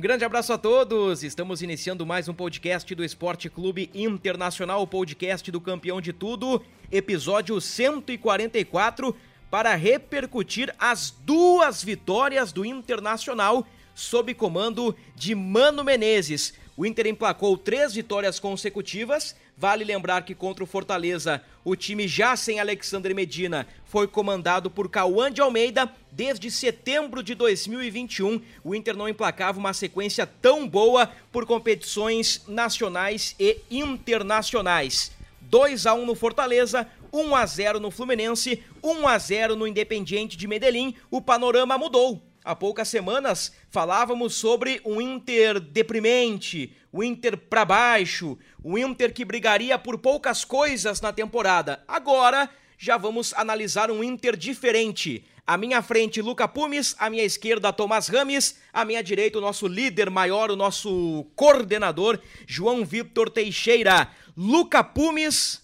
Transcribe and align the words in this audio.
Um 0.00 0.08
grande 0.10 0.24
abraço 0.24 0.50
a 0.50 0.56
todos. 0.56 1.22
Estamos 1.22 1.60
iniciando 1.60 2.06
mais 2.06 2.26
um 2.26 2.32
podcast 2.32 2.94
do 2.94 3.04
Esporte 3.04 3.50
Clube 3.50 3.90
Internacional, 3.92 4.86
podcast 4.86 5.50
do 5.50 5.60
campeão 5.60 6.00
de 6.00 6.10
tudo, 6.10 6.62
episódio 6.90 7.60
144, 7.60 9.14
para 9.50 9.74
repercutir 9.74 10.74
as 10.78 11.10
duas 11.10 11.84
vitórias 11.84 12.50
do 12.50 12.64
Internacional 12.64 13.66
sob 13.94 14.32
comando 14.32 14.96
de 15.14 15.34
Mano 15.34 15.84
Menezes. 15.84 16.54
O 16.78 16.86
Inter 16.86 17.06
emplacou 17.06 17.58
três 17.58 17.92
vitórias 17.92 18.40
consecutivas. 18.40 19.36
Vale 19.60 19.84
lembrar 19.84 20.22
que 20.22 20.34
contra 20.34 20.64
o 20.64 20.66
Fortaleza, 20.66 21.42
o 21.62 21.76
time 21.76 22.08
já 22.08 22.34
sem 22.34 22.58
Alexandre 22.58 23.12
Medina 23.12 23.66
foi 23.84 24.08
comandado 24.08 24.70
por 24.70 24.88
Cauã 24.88 25.30
de 25.30 25.42
Almeida. 25.42 25.86
Desde 26.10 26.50
setembro 26.50 27.22
de 27.22 27.34
2021, 27.34 28.40
o 28.64 28.74
Inter 28.74 28.96
não 28.96 29.06
emplacava 29.06 29.58
uma 29.58 29.74
sequência 29.74 30.26
tão 30.26 30.66
boa 30.66 31.12
por 31.30 31.44
competições 31.44 32.42
nacionais 32.48 33.36
e 33.38 33.58
internacionais. 33.70 35.12
2 35.42 35.84
a 35.84 35.92
1 35.92 36.06
no 36.06 36.14
Fortaleza, 36.14 36.88
1 37.12 37.36
a 37.36 37.44
0 37.44 37.80
no 37.80 37.90
Fluminense, 37.90 38.64
1 38.82 39.06
a 39.06 39.18
0 39.18 39.56
no 39.56 39.66
Independiente 39.66 40.38
de 40.38 40.48
Medellín. 40.48 40.94
O 41.10 41.20
panorama 41.20 41.76
mudou. 41.76 42.29
Há 42.42 42.56
poucas 42.56 42.88
semanas 42.88 43.52
falávamos 43.68 44.34
sobre 44.34 44.80
um 44.84 44.98
Inter 44.98 45.60
deprimente, 45.60 46.74
o 46.90 47.04
Inter 47.04 47.36
para 47.36 47.66
baixo, 47.66 48.38
o 48.64 48.78
Inter 48.78 49.12
que 49.12 49.26
brigaria 49.26 49.78
por 49.78 49.98
poucas 49.98 50.42
coisas 50.42 51.02
na 51.02 51.12
temporada. 51.12 51.84
Agora 51.86 52.48
já 52.78 52.96
vamos 52.96 53.34
analisar 53.34 53.90
um 53.90 54.02
Inter 54.02 54.36
diferente. 54.36 55.22
À 55.46 55.58
minha 55.58 55.82
frente, 55.82 56.22
Luca 56.22 56.48
Pumes, 56.48 56.96
à 56.98 57.10
minha 57.10 57.24
esquerda, 57.24 57.74
Tomás 57.74 58.08
Rames, 58.08 58.58
à 58.72 58.86
minha 58.86 59.02
direita, 59.02 59.36
o 59.36 59.42
nosso 59.42 59.66
líder 59.66 60.08
maior, 60.08 60.50
o 60.50 60.56
nosso 60.56 61.26
coordenador, 61.36 62.18
João 62.46 62.86
Vitor 62.86 63.28
Teixeira. 63.28 64.08
Luca 64.34 64.82
Pumes, 64.82 65.60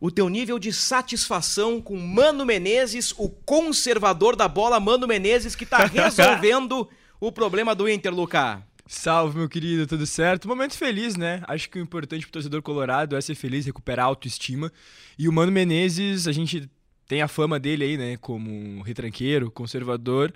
o 0.00 0.10
teu 0.10 0.28
nível 0.28 0.58
de 0.58 0.72
satisfação 0.72 1.80
com 1.80 1.96
Mano 1.96 2.44
Menezes, 2.44 3.12
o 3.16 3.28
conservador 3.28 4.36
da 4.36 4.46
bola, 4.46 4.78
Mano 4.78 5.06
Menezes, 5.06 5.54
que 5.54 5.64
tá 5.64 5.84
resolvendo 5.86 6.88
o 7.20 7.32
problema 7.32 7.74
do 7.74 7.88
Inter, 7.88 8.14
Luca. 8.14 8.62
Salve, 8.86 9.38
meu 9.38 9.48
querido, 9.48 9.86
tudo 9.86 10.06
certo? 10.06 10.46
Momento 10.46 10.76
feliz, 10.76 11.16
né? 11.16 11.42
Acho 11.48 11.68
que 11.68 11.78
o 11.78 11.82
importante 11.82 12.22
pro 12.22 12.32
torcedor 12.32 12.62
colorado 12.62 13.16
é 13.16 13.20
ser 13.20 13.34
feliz, 13.34 13.66
recuperar 13.66 14.04
a 14.04 14.08
autoestima. 14.08 14.72
E 15.18 15.28
o 15.28 15.32
Mano 15.32 15.50
Menezes, 15.50 16.28
a 16.28 16.32
gente 16.32 16.70
tem 17.08 17.22
a 17.22 17.28
fama 17.28 17.58
dele 17.58 17.84
aí, 17.84 17.96
né, 17.96 18.16
como 18.16 18.82
retranqueiro, 18.82 19.50
conservador. 19.50 20.32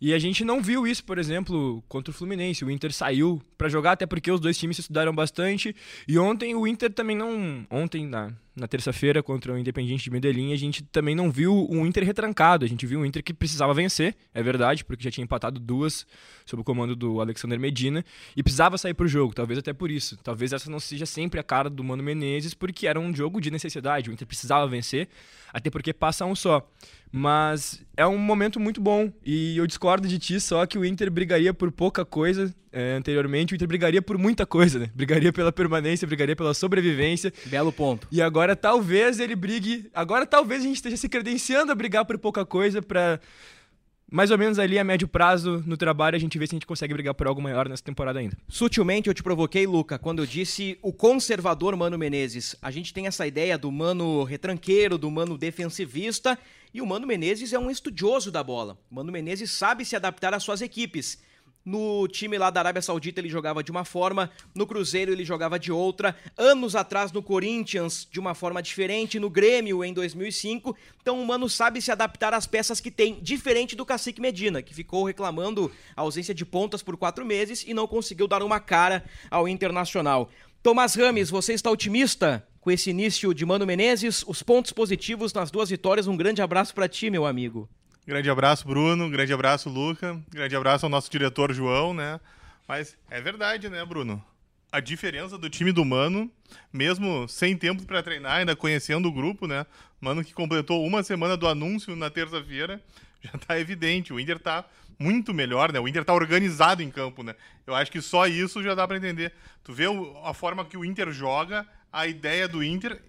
E 0.00 0.12
a 0.12 0.18
gente 0.18 0.44
não 0.44 0.60
viu 0.60 0.84
isso, 0.84 1.04
por 1.04 1.16
exemplo, 1.16 1.82
contra 1.88 2.10
o 2.10 2.14
Fluminense. 2.14 2.64
O 2.64 2.70
Inter 2.70 2.92
saiu 2.92 3.40
para 3.56 3.68
jogar, 3.68 3.92
até 3.92 4.04
porque 4.04 4.32
os 4.32 4.40
dois 4.40 4.58
times 4.58 4.76
se 4.76 4.80
estudaram 4.82 5.14
bastante. 5.14 5.74
E 6.08 6.18
ontem 6.18 6.56
o 6.56 6.66
Inter 6.66 6.92
também 6.92 7.16
não. 7.16 7.64
Ontem, 7.70 8.06
na, 8.06 8.32
na 8.54 8.68
terça-feira, 8.68 9.22
contra 9.22 9.52
o 9.52 9.58
Independiente 9.58 10.04
de 10.04 10.10
Medellín, 10.10 10.52
a 10.52 10.56
gente 10.56 10.82
também 10.82 11.14
não 11.14 11.30
viu 11.30 11.66
um 11.70 11.86
Inter 11.86 12.04
retrancado. 12.04 12.64
A 12.64 12.68
gente 12.68 12.84
viu 12.84 13.00
um 13.00 13.06
Inter 13.06 13.22
que 13.22 13.32
precisava 13.32 13.72
vencer, 13.72 14.14
é 14.34 14.42
verdade, 14.42 14.84
porque 14.84 15.04
já 15.04 15.10
tinha 15.10 15.24
empatado 15.24 15.58
duas 15.58 16.06
sob 16.44 16.60
o 16.60 16.64
comando 16.64 16.94
do 16.94 17.20
Alexander 17.20 17.58
Medina. 17.58 18.04
E 18.36 18.42
precisava 18.42 18.76
sair 18.76 18.92
pro 18.92 19.08
jogo, 19.08 19.34
talvez 19.34 19.58
até 19.58 19.72
por 19.72 19.90
isso. 19.90 20.18
Talvez 20.18 20.52
essa 20.52 20.70
não 20.70 20.78
seja 20.78 21.06
sempre 21.06 21.40
a 21.40 21.42
cara 21.42 21.70
do 21.70 21.82
Mano 21.82 22.02
Menezes, 22.02 22.52
porque 22.52 22.86
era 22.86 23.00
um 23.00 23.14
jogo 23.14 23.40
de 23.40 23.50
necessidade. 23.50 24.10
O 24.10 24.12
Inter 24.12 24.26
precisava 24.26 24.66
vencer, 24.68 25.08
até 25.50 25.70
porque 25.70 25.92
passa 25.94 26.26
um 26.26 26.34
só. 26.34 26.68
Mas 27.10 27.82
é 27.96 28.06
um 28.06 28.18
momento 28.18 28.60
muito 28.60 28.80
bom. 28.80 29.10
E 29.24 29.56
eu 29.56 29.66
discordo 29.66 30.06
de 30.06 30.18
ti, 30.18 30.38
só 30.38 30.66
que 30.66 30.76
o 30.76 30.84
Inter 30.84 31.10
brigaria 31.10 31.54
por 31.54 31.72
pouca 31.72 32.04
coisa 32.04 32.54
é, 32.72 32.92
anteriormente. 32.94 33.52
O 33.52 33.54
Inter 33.54 33.68
brigaria 33.68 34.00
por 34.00 34.16
muita 34.16 34.46
coisa, 34.46 34.78
né? 34.78 34.90
Brigaria 34.94 35.32
pela 35.32 35.52
permanência, 35.52 36.06
brigaria 36.06 36.34
pela 36.34 36.54
sobrevivência. 36.54 37.32
Belo 37.46 37.72
ponto. 37.72 38.08
E 38.10 38.22
agora 38.22 38.56
talvez 38.56 39.20
ele 39.20 39.36
brigue. 39.36 39.90
Agora 39.94 40.26
talvez 40.26 40.62
a 40.62 40.64
gente 40.64 40.76
esteja 40.76 40.96
se 40.96 41.08
credenciando 41.08 41.70
a 41.70 41.74
brigar 41.74 42.04
por 42.04 42.18
pouca 42.18 42.44
coisa 42.44 42.80
para 42.80 43.20
mais 44.10 44.30
ou 44.30 44.36
menos 44.36 44.58
ali 44.58 44.78
a 44.78 44.84
médio 44.84 45.08
prazo 45.08 45.62
no 45.66 45.74
trabalho 45.74 46.14
a 46.14 46.18
gente 46.18 46.38
vê 46.38 46.46
se 46.46 46.54
a 46.54 46.56
gente 46.56 46.66
consegue 46.66 46.92
brigar 46.92 47.14
por 47.14 47.26
algo 47.26 47.40
maior 47.40 47.66
nessa 47.66 47.82
temporada 47.82 48.18
ainda. 48.18 48.36
Sutilmente 48.46 49.08
eu 49.08 49.14
te 49.14 49.22
provoquei, 49.22 49.66
Luca, 49.66 49.98
quando 49.98 50.20
eu 50.20 50.26
disse 50.26 50.78
o 50.82 50.92
conservador 50.92 51.74
Mano 51.76 51.96
Menezes. 51.96 52.54
A 52.60 52.70
gente 52.70 52.92
tem 52.92 53.06
essa 53.06 53.26
ideia 53.26 53.56
do 53.56 53.72
mano 53.72 54.22
retranqueiro, 54.22 54.98
do 54.98 55.10
mano 55.10 55.38
defensivista, 55.38 56.38
e 56.74 56.80
o 56.80 56.86
Mano 56.86 57.06
Menezes 57.06 57.52
é 57.52 57.58
um 57.58 57.70
estudioso 57.70 58.30
da 58.30 58.42
bola. 58.42 58.78
O 58.90 58.94
Mano 58.94 59.12
Menezes 59.12 59.50
sabe 59.50 59.84
se 59.84 59.94
adaptar 59.94 60.32
às 60.32 60.42
suas 60.42 60.62
equipes. 60.62 61.18
No 61.64 62.08
time 62.08 62.36
lá 62.36 62.50
da 62.50 62.60
Arábia 62.60 62.82
Saudita 62.82 63.20
ele 63.20 63.28
jogava 63.28 63.62
de 63.62 63.70
uma 63.70 63.84
forma, 63.84 64.30
no 64.52 64.66
Cruzeiro 64.66 65.12
ele 65.12 65.24
jogava 65.24 65.60
de 65.60 65.70
outra, 65.70 66.16
anos 66.36 66.74
atrás 66.74 67.12
no 67.12 67.22
Corinthians 67.22 68.06
de 68.10 68.18
uma 68.18 68.34
forma 68.34 68.60
diferente, 68.60 69.20
no 69.20 69.30
Grêmio 69.30 69.84
em 69.84 69.92
2005. 69.92 70.76
Então 71.00 71.22
o 71.22 71.26
Mano 71.26 71.48
sabe 71.48 71.80
se 71.80 71.92
adaptar 71.92 72.34
às 72.34 72.46
peças 72.46 72.80
que 72.80 72.90
tem, 72.90 73.20
diferente 73.22 73.76
do 73.76 73.86
Cacique 73.86 74.20
Medina, 74.20 74.60
que 74.60 74.74
ficou 74.74 75.04
reclamando 75.04 75.70
a 75.96 76.00
ausência 76.00 76.34
de 76.34 76.44
pontas 76.44 76.82
por 76.82 76.96
quatro 76.96 77.24
meses 77.24 77.64
e 77.66 77.72
não 77.72 77.86
conseguiu 77.86 78.26
dar 78.26 78.42
uma 78.42 78.58
cara 78.58 79.04
ao 79.30 79.46
Internacional. 79.46 80.30
Tomás 80.62 80.94
Rames, 80.94 81.30
você 81.30 81.52
está 81.52 81.70
otimista 81.70 82.46
com 82.60 82.70
esse 82.70 82.90
início 82.90 83.32
de 83.32 83.46
Mano 83.46 83.66
Menezes? 83.66 84.24
Os 84.26 84.42
pontos 84.42 84.72
positivos 84.72 85.32
nas 85.32 85.50
duas 85.50 85.70
vitórias, 85.70 86.08
um 86.08 86.16
grande 86.16 86.42
abraço 86.42 86.74
para 86.74 86.88
ti, 86.88 87.08
meu 87.08 87.24
amigo. 87.24 87.68
Grande 88.04 88.28
abraço, 88.28 88.66
Bruno. 88.66 89.08
Grande 89.08 89.32
abraço, 89.32 89.70
Luca. 89.70 90.20
Grande 90.28 90.56
abraço 90.56 90.84
ao 90.84 90.90
nosso 90.90 91.08
diretor, 91.08 91.52
João, 91.52 91.94
né? 91.94 92.18
Mas 92.66 92.96
é 93.08 93.20
verdade, 93.20 93.68
né, 93.68 93.84
Bruno? 93.84 94.22
A 94.72 94.80
diferença 94.80 95.38
do 95.38 95.48
time 95.48 95.70
do 95.70 95.84
Mano, 95.84 96.28
mesmo 96.72 97.28
sem 97.28 97.56
tempo 97.56 97.84
para 97.84 98.02
treinar, 98.02 98.38
ainda 98.38 98.56
conhecendo 98.56 99.06
o 99.06 99.12
grupo, 99.12 99.46
né? 99.46 99.64
Mano 100.00 100.24
que 100.24 100.34
completou 100.34 100.84
uma 100.84 101.04
semana 101.04 101.36
do 101.36 101.46
anúncio 101.46 101.94
na 101.94 102.10
terça-feira, 102.10 102.82
já 103.22 103.38
tá 103.38 103.60
evidente. 103.60 104.12
O 104.12 104.18
Inter 104.18 104.40
tá 104.40 104.64
muito 104.98 105.32
melhor, 105.32 105.70
né? 105.72 105.78
O 105.78 105.86
Inter 105.86 106.04
tá 106.04 106.12
organizado 106.12 106.82
em 106.82 106.90
campo, 106.90 107.22
né? 107.22 107.36
Eu 107.64 107.74
acho 107.74 107.92
que 107.92 108.00
só 108.00 108.26
isso 108.26 108.64
já 108.64 108.74
dá 108.74 108.88
para 108.88 108.96
entender. 108.96 109.32
Tu 109.62 109.72
vê 109.72 109.84
a 110.24 110.34
forma 110.34 110.64
que 110.64 110.76
o 110.76 110.84
Inter 110.84 111.12
joga, 111.12 111.64
a 111.92 112.08
ideia 112.08 112.48
do 112.48 112.64
Inter, 112.64 113.00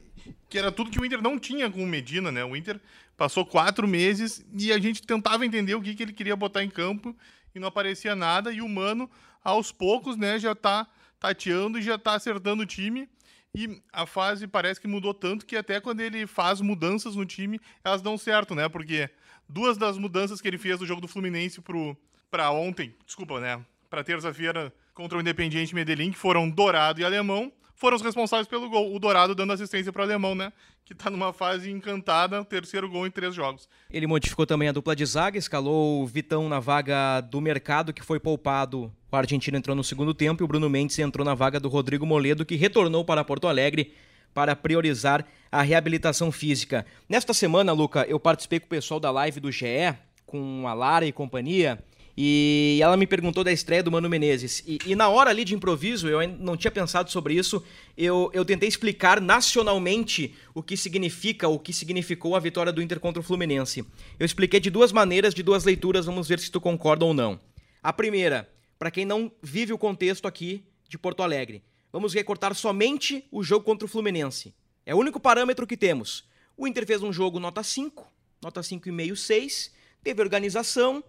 que 0.49 0.57
era 0.57 0.71
tudo 0.71 0.91
que 0.91 0.99
o 0.99 1.05
Inter 1.05 1.21
não 1.21 1.39
tinha 1.39 1.69
com 1.69 1.83
o 1.83 1.87
Medina, 1.87 2.31
né? 2.31 2.43
O 2.43 2.55
Inter 2.55 2.79
Passou 3.15 3.45
quatro 3.45 3.87
meses 3.87 4.43
e 4.57 4.71
a 4.73 4.79
gente 4.79 5.01
tentava 5.03 5.45
entender 5.45 5.75
o 5.75 5.81
que, 5.81 5.93
que 5.93 6.01
ele 6.01 6.13
queria 6.13 6.35
botar 6.35 6.63
em 6.63 6.69
campo 6.69 7.15
e 7.53 7.59
não 7.59 7.67
aparecia 7.67 8.15
nada. 8.15 8.51
E 8.51 8.61
o 8.61 8.67
Mano, 8.67 9.09
aos 9.43 9.71
poucos, 9.71 10.17
né, 10.17 10.39
já 10.39 10.55
tá 10.55 10.87
tateando 11.19 11.77
e 11.77 11.81
já 11.81 11.97
tá 11.97 12.15
acertando 12.15 12.63
o 12.63 12.65
time. 12.65 13.07
E 13.55 13.81
a 13.91 14.07
fase 14.07 14.47
parece 14.47 14.81
que 14.81 14.87
mudou 14.87 15.13
tanto 15.13 15.45
que 15.45 15.55
até 15.55 15.79
quando 15.79 15.99
ele 15.99 16.25
faz 16.25 16.59
mudanças 16.59 17.15
no 17.15 17.23
time, 17.23 17.61
elas 17.83 18.01
dão 18.01 18.17
certo, 18.17 18.55
né? 18.55 18.67
Porque 18.67 19.07
duas 19.47 19.77
das 19.77 19.95
mudanças 19.95 20.41
que 20.41 20.47
ele 20.47 20.57
fez 20.57 20.79
do 20.79 20.85
jogo 20.87 20.99
do 20.99 21.07
Fluminense 21.07 21.61
pro, 21.61 21.95
pra 22.31 22.49
ontem, 22.49 22.95
desculpa, 23.05 23.39
né? 23.39 23.63
Pra 23.91 24.03
terça-feira 24.03 24.73
contra 24.91 25.19
o 25.19 25.21
Independiente 25.21 25.75
Medellín, 25.75 26.11
que 26.11 26.17
foram 26.17 26.49
Dourado 26.49 26.99
e 26.99 27.05
Alemão, 27.05 27.53
foram 27.83 27.97
os 27.97 28.01
responsáveis 28.01 28.47
pelo 28.47 28.69
gol. 28.69 28.95
O 28.95 28.97
Dourado 28.97 29.35
dando 29.35 29.51
assistência 29.51 29.91
para 29.91 29.99
o 29.99 30.05
alemão, 30.05 30.33
né? 30.33 30.53
Que 30.85 30.93
está 30.93 31.09
numa 31.09 31.33
fase 31.33 31.69
encantada, 31.69 32.41
terceiro 32.45 32.89
gol 32.89 33.05
em 33.05 33.11
três 33.11 33.35
jogos. 33.35 33.67
Ele 33.91 34.07
modificou 34.07 34.45
também 34.45 34.69
a 34.69 34.71
dupla 34.71 34.95
de 34.95 35.05
zaga, 35.05 35.37
escalou 35.37 36.01
o 36.01 36.07
Vitão 36.07 36.47
na 36.47 36.61
vaga 36.61 37.19
do 37.19 37.41
mercado, 37.41 37.91
que 37.91 38.01
foi 38.01 38.21
poupado. 38.21 38.89
O 39.11 39.15
argentino 39.17 39.57
entrou 39.57 39.75
no 39.75 39.83
segundo 39.83 40.13
tempo 40.13 40.41
e 40.41 40.45
o 40.45 40.47
Bruno 40.47 40.69
Mendes 40.69 40.97
entrou 40.97 41.25
na 41.25 41.35
vaga 41.35 41.59
do 41.59 41.67
Rodrigo 41.67 42.05
Moledo, 42.05 42.45
que 42.45 42.55
retornou 42.55 43.03
para 43.03 43.21
Porto 43.21 43.49
Alegre 43.49 43.93
para 44.33 44.55
priorizar 44.55 45.25
a 45.51 45.61
reabilitação 45.61 46.31
física. 46.31 46.85
Nesta 47.09 47.33
semana, 47.33 47.73
Luca, 47.73 48.05
eu 48.07 48.17
participei 48.17 48.61
com 48.61 48.65
o 48.65 48.69
pessoal 48.69 48.97
da 48.97 49.11
live 49.11 49.41
do 49.41 49.51
GE, 49.51 49.93
com 50.25 50.69
a 50.69 50.73
Lara 50.73 51.05
e 51.05 51.11
companhia, 51.11 51.83
E 52.15 52.79
ela 52.81 52.95
me 52.95 53.07
perguntou 53.07 53.43
da 53.43 53.51
estreia 53.51 53.81
do 53.81 53.91
Mano 53.91 54.07
Menezes. 54.07 54.63
E, 54.67 54.77
e 54.85 54.95
na 54.95 55.09
hora 55.09 55.31
ali 55.31 55.43
de 55.43 55.55
improviso, 55.55 56.07
eu 56.07 56.27
não 56.27 56.55
tinha 56.55 56.69
pensado 56.69 57.09
sobre 57.09 57.33
isso, 57.33 57.63
eu, 57.97 58.29
eu 58.33 58.45
tentei 58.45 58.69
explicar 58.69 59.19
nacionalmente 59.19 60.35
o 60.53 60.61
que 60.61 60.77
significa, 60.77 61.47
o 61.47 61.57
que 61.57 61.73
significou 61.73 62.35
a 62.35 62.39
vitória 62.39 62.71
do 62.71 62.81
Inter 62.81 62.99
contra 62.99 63.19
o 63.19 63.23
Fluminense. 63.23 63.83
Eu 64.19 64.25
expliquei 64.25 64.59
de 64.59 64.69
duas 64.69 64.91
maneiras, 64.91 65.33
de 65.33 65.41
duas 65.41 65.63
leituras, 65.63 66.05
vamos 66.05 66.27
ver 66.27 66.39
se 66.39 66.51
tu 66.51 66.61
concorda 66.61 67.03
ou 67.03 67.13
não. 67.13 67.39
A 67.81 67.91
primeira, 67.91 68.47
para 68.77 68.91
quem 68.91 69.05
não 69.05 69.31
vive 69.41 69.73
o 69.73 69.77
contexto 69.77 70.27
aqui 70.27 70.63
de 70.87 70.97
Porto 70.97 71.23
Alegre. 71.23 71.63
Vamos 71.91 72.13
recortar 72.13 72.53
somente 72.53 73.25
o 73.31 73.43
jogo 73.43 73.65
contra 73.65 73.85
o 73.85 73.89
Fluminense. 73.89 74.53
É 74.85 74.93
o 74.93 74.97
único 74.97 75.19
parâmetro 75.19 75.65
que 75.65 75.77
temos. 75.77 76.27
O 76.55 76.67
Inter 76.67 76.85
fez 76.85 77.01
um 77.01 77.11
jogo 77.11 77.39
nota 77.39 77.63
5, 77.63 78.11
nota 78.41 78.61
5,5, 78.61 79.15
6, 79.15 79.71
teve 80.03 80.21
organização, 80.21 81.03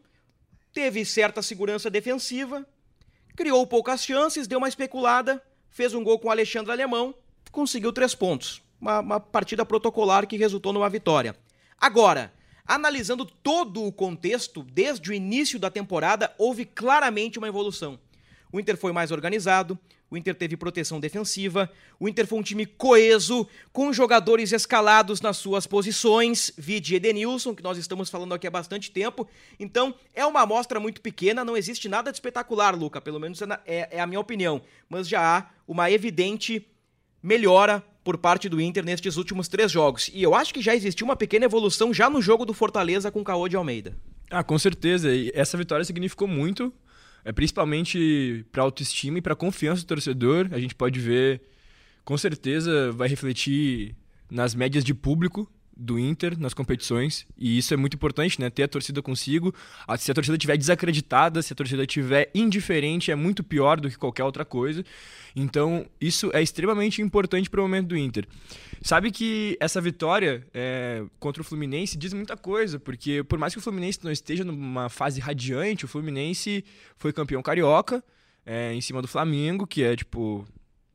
teve 0.74 1.04
certa 1.04 1.40
segurança 1.40 1.88
defensiva, 1.88 2.66
criou 3.36 3.64
poucas 3.66 4.04
chances, 4.04 4.48
deu 4.48 4.58
uma 4.58 4.68
especulada, 4.68 5.40
fez 5.70 5.94
um 5.94 6.02
gol 6.02 6.18
com 6.18 6.28
o 6.28 6.30
Alexandre 6.30 6.72
Alemão, 6.72 7.14
conseguiu 7.52 7.92
três 7.92 8.14
pontos. 8.14 8.60
Uma, 8.80 8.98
uma 8.98 9.20
partida 9.20 9.64
protocolar 9.64 10.26
que 10.26 10.36
resultou 10.36 10.72
numa 10.72 10.90
vitória. 10.90 11.36
Agora, 11.80 12.34
analisando 12.66 13.24
todo 13.24 13.84
o 13.84 13.92
contexto, 13.92 14.64
desde 14.64 15.10
o 15.10 15.14
início 15.14 15.58
da 15.58 15.70
temporada, 15.70 16.34
houve 16.36 16.64
claramente 16.64 17.38
uma 17.38 17.48
evolução. 17.48 17.98
O 18.54 18.60
Inter 18.60 18.76
foi 18.76 18.92
mais 18.92 19.10
organizado, 19.10 19.76
o 20.08 20.16
Inter 20.16 20.32
teve 20.32 20.56
proteção 20.56 21.00
defensiva, 21.00 21.68
o 21.98 22.08
Inter 22.08 22.24
foi 22.24 22.38
um 22.38 22.42
time 22.42 22.64
coeso, 22.64 23.48
com 23.72 23.92
jogadores 23.92 24.52
escalados 24.52 25.20
nas 25.20 25.38
suas 25.38 25.66
posições, 25.66 26.52
vide 26.56 26.94
Edenilson, 26.94 27.52
que 27.52 27.64
nós 27.64 27.76
estamos 27.78 28.08
falando 28.08 28.32
aqui 28.32 28.46
há 28.46 28.50
bastante 28.52 28.92
tempo. 28.92 29.26
Então, 29.58 29.92
é 30.14 30.24
uma 30.24 30.42
amostra 30.42 30.78
muito 30.78 31.00
pequena, 31.00 31.44
não 31.44 31.56
existe 31.56 31.88
nada 31.88 32.12
de 32.12 32.18
espetacular, 32.18 32.78
Luca, 32.78 33.00
pelo 33.00 33.18
menos 33.18 33.42
é, 33.42 33.46
é, 33.66 33.88
é 33.96 34.00
a 34.00 34.06
minha 34.06 34.20
opinião. 34.20 34.62
Mas 34.88 35.08
já 35.08 35.20
há 35.20 35.50
uma 35.66 35.90
evidente 35.90 36.64
melhora 37.20 37.82
por 38.04 38.16
parte 38.16 38.48
do 38.48 38.60
Inter 38.60 38.84
nestes 38.84 39.16
últimos 39.16 39.48
três 39.48 39.72
jogos. 39.72 40.08
E 40.14 40.22
eu 40.22 40.32
acho 40.32 40.54
que 40.54 40.62
já 40.62 40.76
existiu 40.76 41.06
uma 41.06 41.16
pequena 41.16 41.44
evolução 41.44 41.92
já 41.92 42.08
no 42.08 42.22
jogo 42.22 42.46
do 42.46 42.54
Fortaleza 42.54 43.10
com 43.10 43.20
o 43.20 43.24
Caô 43.24 43.48
de 43.48 43.56
Almeida. 43.56 43.96
Ah, 44.30 44.44
com 44.44 44.56
certeza. 44.60 45.12
E 45.12 45.32
essa 45.34 45.58
vitória 45.58 45.84
significou 45.84 46.28
muito 46.28 46.72
é 47.24 47.32
principalmente 47.32 48.44
para 48.52 48.62
autoestima 48.62 49.18
e 49.18 49.22
para 49.22 49.34
confiança 49.34 49.82
do 49.82 49.86
torcedor. 49.86 50.48
A 50.52 50.58
gente 50.58 50.74
pode 50.74 51.00
ver, 51.00 51.40
com 52.04 52.16
certeza, 52.18 52.92
vai 52.92 53.08
refletir 53.08 53.96
nas 54.30 54.54
médias 54.54 54.84
de 54.84 54.92
público 54.92 55.50
do 55.76 55.98
Inter 55.98 56.38
nas 56.38 56.54
competições 56.54 57.26
e 57.36 57.58
isso 57.58 57.74
é 57.74 57.76
muito 57.76 57.94
importante, 57.94 58.40
né? 58.40 58.48
Ter 58.48 58.64
a 58.64 58.68
torcida 58.68 59.02
consigo. 59.02 59.54
Se 59.98 60.10
a 60.10 60.14
torcida 60.14 60.36
estiver 60.36 60.56
desacreditada, 60.56 61.42
se 61.42 61.52
a 61.52 61.56
torcida 61.56 61.82
estiver 61.82 62.30
indiferente, 62.34 63.10
é 63.10 63.14
muito 63.14 63.42
pior 63.42 63.80
do 63.80 63.90
que 63.90 63.98
qualquer 63.98 64.24
outra 64.24 64.44
coisa. 64.44 64.84
Então, 65.34 65.86
isso 66.00 66.30
é 66.32 66.40
extremamente 66.40 67.02
importante 67.02 67.50
para 67.50 67.60
o 67.60 67.64
momento 67.64 67.88
do 67.88 67.96
Inter. 67.96 68.26
Sabe 68.82 69.10
que 69.10 69.56
essa 69.58 69.80
vitória 69.80 70.46
é, 70.54 71.04
contra 71.18 71.42
o 71.42 71.44
Fluminense 71.44 71.98
diz 71.98 72.12
muita 72.12 72.36
coisa, 72.36 72.78
porque 72.78 73.24
por 73.24 73.38
mais 73.38 73.52
que 73.52 73.58
o 73.58 73.62
Fluminense 73.62 73.98
não 74.04 74.12
esteja 74.12 74.44
numa 74.44 74.88
fase 74.88 75.20
radiante, 75.20 75.84
o 75.84 75.88
Fluminense 75.88 76.64
foi 76.96 77.12
campeão 77.12 77.42
carioca 77.42 78.02
é, 78.46 78.72
em 78.72 78.80
cima 78.80 79.02
do 79.02 79.08
Flamengo, 79.08 79.66
que 79.66 79.82
é 79.82 79.96
tipo. 79.96 80.46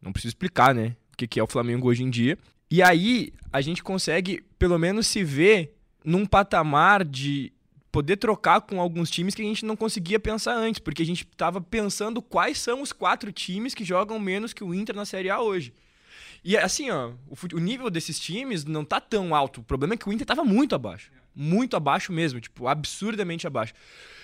Não 0.02 0.14
preciso 0.14 0.32
explicar, 0.32 0.74
né? 0.74 0.96
O 1.12 1.18
que 1.18 1.38
é 1.40 1.44
o 1.44 1.48
Flamengo 1.48 1.90
hoje 1.90 2.04
em 2.04 2.10
dia. 2.10 2.38
E 2.70 2.82
aí 2.84 3.34
a 3.52 3.62
gente 3.62 3.82
consegue, 3.82 4.44
pelo 4.58 4.78
menos, 4.78 5.08
se 5.08 5.24
ver 5.24 5.76
num 6.04 6.26
patamar 6.26 7.04
de 7.04 7.52
poder 7.92 8.18
trocar 8.18 8.62
com 8.62 8.80
alguns 8.80 9.10
times 9.10 9.34
que 9.34 9.42
a 9.42 9.46
gente 9.46 9.66
não 9.66 9.76
conseguia 9.76 10.20
pensar 10.20 10.54
antes, 10.54 10.80
porque 10.80 11.02
a 11.02 11.06
gente 11.06 11.24
estava 11.24 11.60
pensando 11.60 12.22
quais 12.22 12.60
são 12.60 12.82
os 12.82 12.94
quatro 12.94 13.32
times 13.32 13.74
que 13.74 13.84
jogam 13.84 14.20
menos 14.20 14.54
que 14.54 14.64
o 14.64 14.74
Inter 14.74 14.96
na 14.96 15.06
Série 15.06 15.30
A 15.30 15.42
hoje. 15.42 15.74
E 16.44 16.56
assim, 16.56 16.90
ó, 16.90 17.12
o, 17.28 17.56
o 17.56 17.60
nível 17.60 17.90
desses 17.90 18.20
times 18.20 18.64
não 18.64 18.86
tá 18.86 19.02
tão 19.02 19.36
alto. 19.36 19.62
O 19.62 19.64
problema 19.64 19.96
é 19.96 19.98
que 19.98 20.08
o 20.08 20.14
Inter 20.14 20.24
estava 20.24 20.44
muito 20.44 20.76
abaixo. 20.76 21.12
Muito 21.36 21.76
abaixo 21.76 22.12
mesmo, 22.12 22.40
tipo, 22.40 22.68
absurdamente 22.68 23.48
abaixo. 23.48 23.74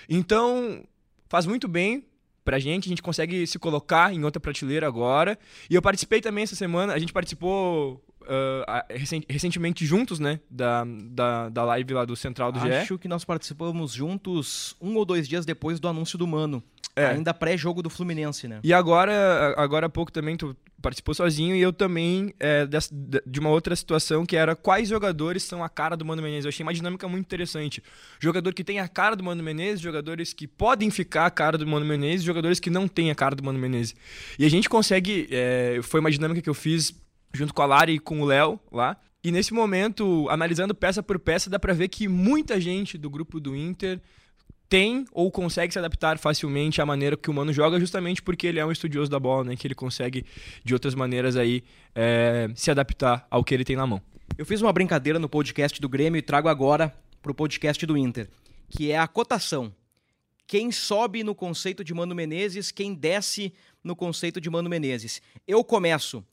Então, 0.07 0.83
faz 1.27 1.45
muito 1.45 1.68
bem 1.68 2.06
pra 2.44 2.59
gente, 2.59 2.88
a 2.88 2.89
gente 2.89 3.01
consegue 3.01 3.48
se 3.48 3.57
colocar 3.57 4.13
em 4.13 4.24
outra 4.24 4.39
prateleira 4.39 4.88
agora. 4.88 5.38
E 5.69 5.75
eu 5.75 5.81
participei 5.81 6.21
também 6.21 6.44
essa 6.44 6.56
semana, 6.56 6.94
a 6.94 7.00
gente 7.00 7.12
participou 7.12 8.01
uh, 8.27 9.24
recentemente 9.27 9.86
juntos, 9.86 10.19
né? 10.19 10.39
Da, 10.50 10.86
da, 10.86 11.50
da 11.50 11.63
live 11.66 11.94
lá 11.94 12.06
do 12.06 12.16
Central 12.16 12.51
do 12.51 12.60
Acho 12.60 12.68
GE. 12.68 12.74
Acho 12.74 12.98
que 12.98 13.07
nós 13.07 13.24
participamos 13.24 13.94
juntos 13.94 14.75
um 14.81 14.95
ou 14.95 15.06
dois 15.06 15.27
dias 15.27 15.45
depois 15.45 15.80
do 15.80 15.88
anúncio 15.88 16.18
do 16.18 16.27
Mano. 16.27 16.63
É. 16.95 17.07
Ainda 17.07 17.33
pré-jogo 17.33 17.83
do 17.83 17.89
Fluminense, 17.89 18.48
né? 18.48 18.60
E 18.63 18.74
agora, 18.74 19.54
agora 19.57 19.88
há 19.88 19.89
pouco 19.89 20.12
também 20.12 20.38
tu 20.38 20.56
participou 20.81 21.13
sozinho 21.13 21.56
e 21.56 21.62
eu 21.62 21.74
também 21.74 22.33
é, 22.39 22.66
de 23.25 23.39
uma 23.39 23.50
outra 23.50 23.75
situação 23.75 24.25
que 24.25 24.38
era 24.38 24.56
quais 24.56 24.88
jogadores 24.88 25.44
são 25.44 25.63
a 25.63 25.68
cara 25.68 25.98
do 25.98 26.06
Mano 26.06 26.22
Menezes. 26.22 26.45
Eu 26.45 26.50
achei 26.50 26.63
uma 26.63 26.74
dinâmica 26.74 27.07
muito 27.07 27.25
interessante. 27.25 27.83
Jogador 28.19 28.54
que 28.54 28.63
tem 28.63 28.80
a 28.80 28.88
cara 28.88 29.16
do 29.16 29.24
Mano 29.24 29.44
Menezes, 29.44 29.81
jogadores 29.81 30.31
que 30.31 30.48
podem 30.48 30.89
ficar 30.89 31.25
a 31.25 31.31
cara 31.31 31.57
do 31.57 31.68
Mano 31.68 31.86
Menezes, 31.86 32.24
jogadores 32.24 32.60
que 32.60 32.69
não 32.69 32.88
têm 32.88 33.12
a 33.12 33.16
cara 33.16 33.36
do 33.36 33.44
Mano 33.44 33.60
Menezes. 33.60 33.95
E 34.39 34.45
a 34.45 34.50
gente 34.50 34.69
consegue, 34.69 35.27
é, 35.31 35.80
foi 35.81 36.00
uma 36.00 36.12
dinâmica 36.12 36.42
que 36.42 36.50
eu 36.50 36.54
fiz 36.54 36.94
junto 37.35 37.53
com 37.53 37.61
a 37.61 37.65
Lari 37.65 37.93
e 37.93 37.99
com 37.99 38.21
o 38.21 38.25
Léo 38.25 38.59
lá. 38.71 38.97
E 39.23 39.31
nesse 39.31 39.53
momento, 39.53 40.27
analisando 40.29 40.75
peça 40.75 41.01
por 41.01 41.19
peça, 41.19 41.49
dá 41.49 41.59
para 41.59 41.73
ver 41.73 41.87
que 41.87 42.07
muita 42.07 42.61
gente 42.61 42.97
do 42.97 43.09
grupo 43.09 43.39
do 43.39 43.55
Inter 43.55 43.99
tem 44.69 45.05
ou 45.11 45.31
consegue 45.31 45.73
se 45.73 45.79
adaptar 45.79 46.17
facilmente 46.17 46.81
à 46.81 46.85
maneira 46.85 47.15
que 47.15 47.29
o 47.29 47.33
Mano 47.33 47.53
joga, 47.53 47.79
justamente 47.79 48.21
porque 48.21 48.47
ele 48.47 48.59
é 48.59 48.65
um 48.65 48.71
estudioso 48.71 49.09
da 49.09 49.19
bola, 49.19 49.43
né? 49.43 49.55
Que 49.55 49.67
ele 49.67 49.75
consegue, 49.75 50.25
de 50.63 50.73
outras 50.73 50.95
maneiras 50.95 51.35
aí, 51.35 51.63
é, 51.93 52.49
se 52.55 52.71
adaptar 52.71 53.25
ao 53.29 53.43
que 53.43 53.53
ele 53.53 53.63
tem 53.63 53.75
na 53.75 53.85
mão. 53.85 54.01
Eu 54.38 54.45
fiz 54.45 54.61
uma 54.61 54.73
brincadeira 54.73 55.17
no 55.19 55.29
podcast 55.29 55.79
do 55.79 55.88
Grêmio 55.88 56.19
e 56.19 56.21
trago 56.21 56.47
agora 56.47 56.93
pro 57.21 57.33
podcast 57.33 57.85
do 57.85 57.97
Inter, 57.97 58.29
que 58.69 58.91
é 58.91 58.97
a 58.97 59.07
cotação. 59.07 59.73
Quem 60.47 60.71
sobe 60.71 61.23
no 61.23 61.33
conceito 61.33 61.83
de 61.83 61.93
Mano 61.93 62.13
Menezes, 62.13 62.69
quem 62.71 62.93
desce 62.93 63.53
no 63.83 63.95
conceito 63.95 64.39
de 64.39 64.49
Mano 64.49 64.69
Menezes. 64.69 65.21
Eu 65.47 65.63
começo 65.63 66.23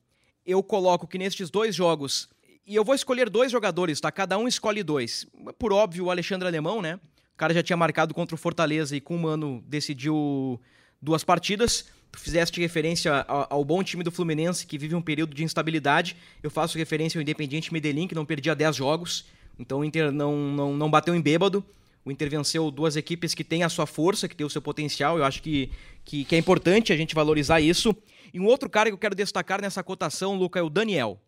eu 0.46 0.62
coloco 0.62 1.06
que 1.06 1.18
nestes 1.18 1.50
dois 1.50 1.74
jogos, 1.74 2.28
e 2.66 2.74
eu 2.74 2.84
vou 2.84 2.94
escolher 2.94 3.28
dois 3.28 3.50
jogadores, 3.50 4.00
tá? 4.00 4.10
Cada 4.10 4.38
um 4.38 4.46
escolhe 4.46 4.82
dois. 4.82 5.26
Por 5.58 5.72
óbvio, 5.72 6.04
o 6.04 6.10
Alexandre 6.10 6.46
Alemão, 6.46 6.80
né? 6.80 6.98
O 7.34 7.36
cara 7.36 7.52
já 7.52 7.62
tinha 7.62 7.76
marcado 7.76 8.14
contra 8.14 8.34
o 8.34 8.38
Fortaleza 8.38 8.96
e 8.96 9.00
com 9.00 9.16
o 9.16 9.18
Mano 9.18 9.64
decidiu 9.66 10.60
duas 11.00 11.24
partidas. 11.24 11.86
Tu 12.12 12.20
fizeste 12.20 12.60
referência 12.60 13.24
ao, 13.26 13.64
bom 13.64 13.82
time 13.82 14.04
do 14.04 14.12
Fluminense, 14.12 14.66
que 14.66 14.78
vive 14.78 14.94
um 14.94 15.02
período 15.02 15.34
de 15.34 15.42
instabilidade. 15.42 16.16
Eu 16.42 16.50
faço 16.50 16.78
referência 16.78 17.18
ao 17.18 17.22
Independiente 17.22 17.72
Medellín, 17.72 18.06
que 18.06 18.14
não 18.14 18.24
perdia 18.24 18.54
10 18.54 18.76
jogos. 18.76 19.24
Então 19.58 19.80
o 19.80 19.84
Inter 19.84 20.12
não, 20.12 20.36
não, 20.36 20.76
não 20.76 20.90
bateu 20.90 21.14
em 21.14 21.20
bêbado. 21.20 21.64
O 22.04 22.10
Inter 22.10 22.28
venceu 22.28 22.70
duas 22.70 22.96
equipes 22.96 23.34
que 23.34 23.44
têm 23.44 23.62
a 23.62 23.68
sua 23.68 23.86
força, 23.86 24.28
que 24.28 24.34
têm 24.34 24.46
o 24.46 24.50
seu 24.50 24.60
potencial. 24.60 25.18
Eu 25.18 25.24
acho 25.24 25.42
que, 25.42 25.70
que, 26.04 26.24
que 26.24 26.34
é 26.34 26.38
importante 26.38 26.92
a 26.92 26.96
gente 26.96 27.14
valorizar 27.14 27.60
isso. 27.60 27.94
E 28.34 28.40
um 28.40 28.46
outro 28.46 28.68
cara 28.68 28.88
que 28.88 28.94
eu 28.94 28.98
quero 28.98 29.14
destacar 29.14 29.60
nessa 29.60 29.82
cotação, 29.82 30.34
Luca, 30.34 30.58
é 30.58 30.62
o 30.62 30.70
Daniel, 30.70 31.20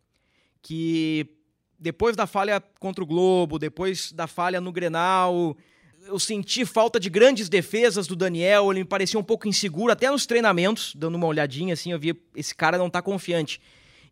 que 0.61 1.27
depois 1.79 2.17
da 2.17 2.27
falha 2.27 2.63
contra 2.81 3.05
o 3.05 3.07
Globo, 3.07 3.59
depois 3.59 4.11
da 4.11 4.27
falha 4.27 4.61
no 4.61 4.73
Grenal, 4.73 5.57
eu 6.07 6.19
senti 6.19 6.65
falta 6.65 6.99
de 6.99 7.09
grandes 7.09 7.49
defesas 7.49 8.07
do 8.07 8.17
Daniel, 8.17 8.71
ele 8.71 8.81
me 8.81 8.85
parecia 8.85 9.19
um 9.19 9.23
pouco 9.23 9.49
inseguro, 9.49 9.93
até 9.93 10.11
nos 10.11 10.27
treinamentos, 10.27 10.95
dando 10.97 11.15
uma 11.15 11.27
olhadinha 11.27 11.75
assim, 11.75 11.93
eu 11.93 11.99
vi 11.99 12.19
esse 12.35 12.55
cara 12.55 12.79
não 12.79 12.91
tá 12.91 13.01
confiante. 13.01 13.61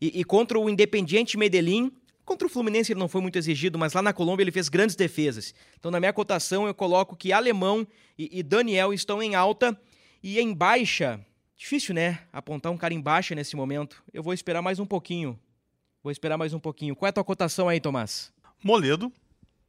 E, 0.00 0.20
e 0.20 0.24
contra 0.24 0.58
o 0.58 0.68
Independiente 0.68 1.36
Medellín, 1.36 1.92
contra 2.24 2.46
o 2.46 2.50
Fluminense 2.50 2.92
ele 2.92 3.00
não 3.00 3.08
foi 3.08 3.20
muito 3.20 3.36
exigido, 3.36 3.78
mas 3.78 3.92
lá 3.92 4.02
na 4.02 4.12
Colômbia 4.12 4.44
ele 4.44 4.52
fez 4.52 4.68
grandes 4.68 4.96
defesas. 4.96 5.54
Então 5.78 5.90
na 5.90 6.00
minha 6.00 6.12
cotação 6.12 6.66
eu 6.66 6.74
coloco 6.74 7.16
que 7.16 7.32
Alemão 7.32 7.86
e, 8.18 8.38
e 8.38 8.42
Daniel 8.42 8.92
estão 8.92 9.22
em 9.22 9.34
alta 9.34 9.78
e 10.22 10.38
em 10.38 10.54
baixa 10.54 11.20
Difícil, 11.62 11.94
né? 11.94 12.18
Apontar 12.32 12.72
um 12.72 12.76
cara 12.76 12.92
em 12.92 13.00
baixa 13.00 13.36
nesse 13.36 13.54
momento. 13.54 14.02
Eu 14.12 14.20
vou 14.20 14.34
esperar 14.34 14.60
mais 14.60 14.80
um 14.80 14.84
pouquinho. 14.84 15.38
Vou 16.02 16.10
esperar 16.10 16.36
mais 16.36 16.52
um 16.52 16.58
pouquinho. 16.58 16.96
Qual 16.96 17.06
é 17.06 17.10
a 17.10 17.12
tua 17.12 17.22
cotação 17.22 17.68
aí, 17.68 17.78
Tomás? 17.78 18.32
Moledo. 18.64 19.12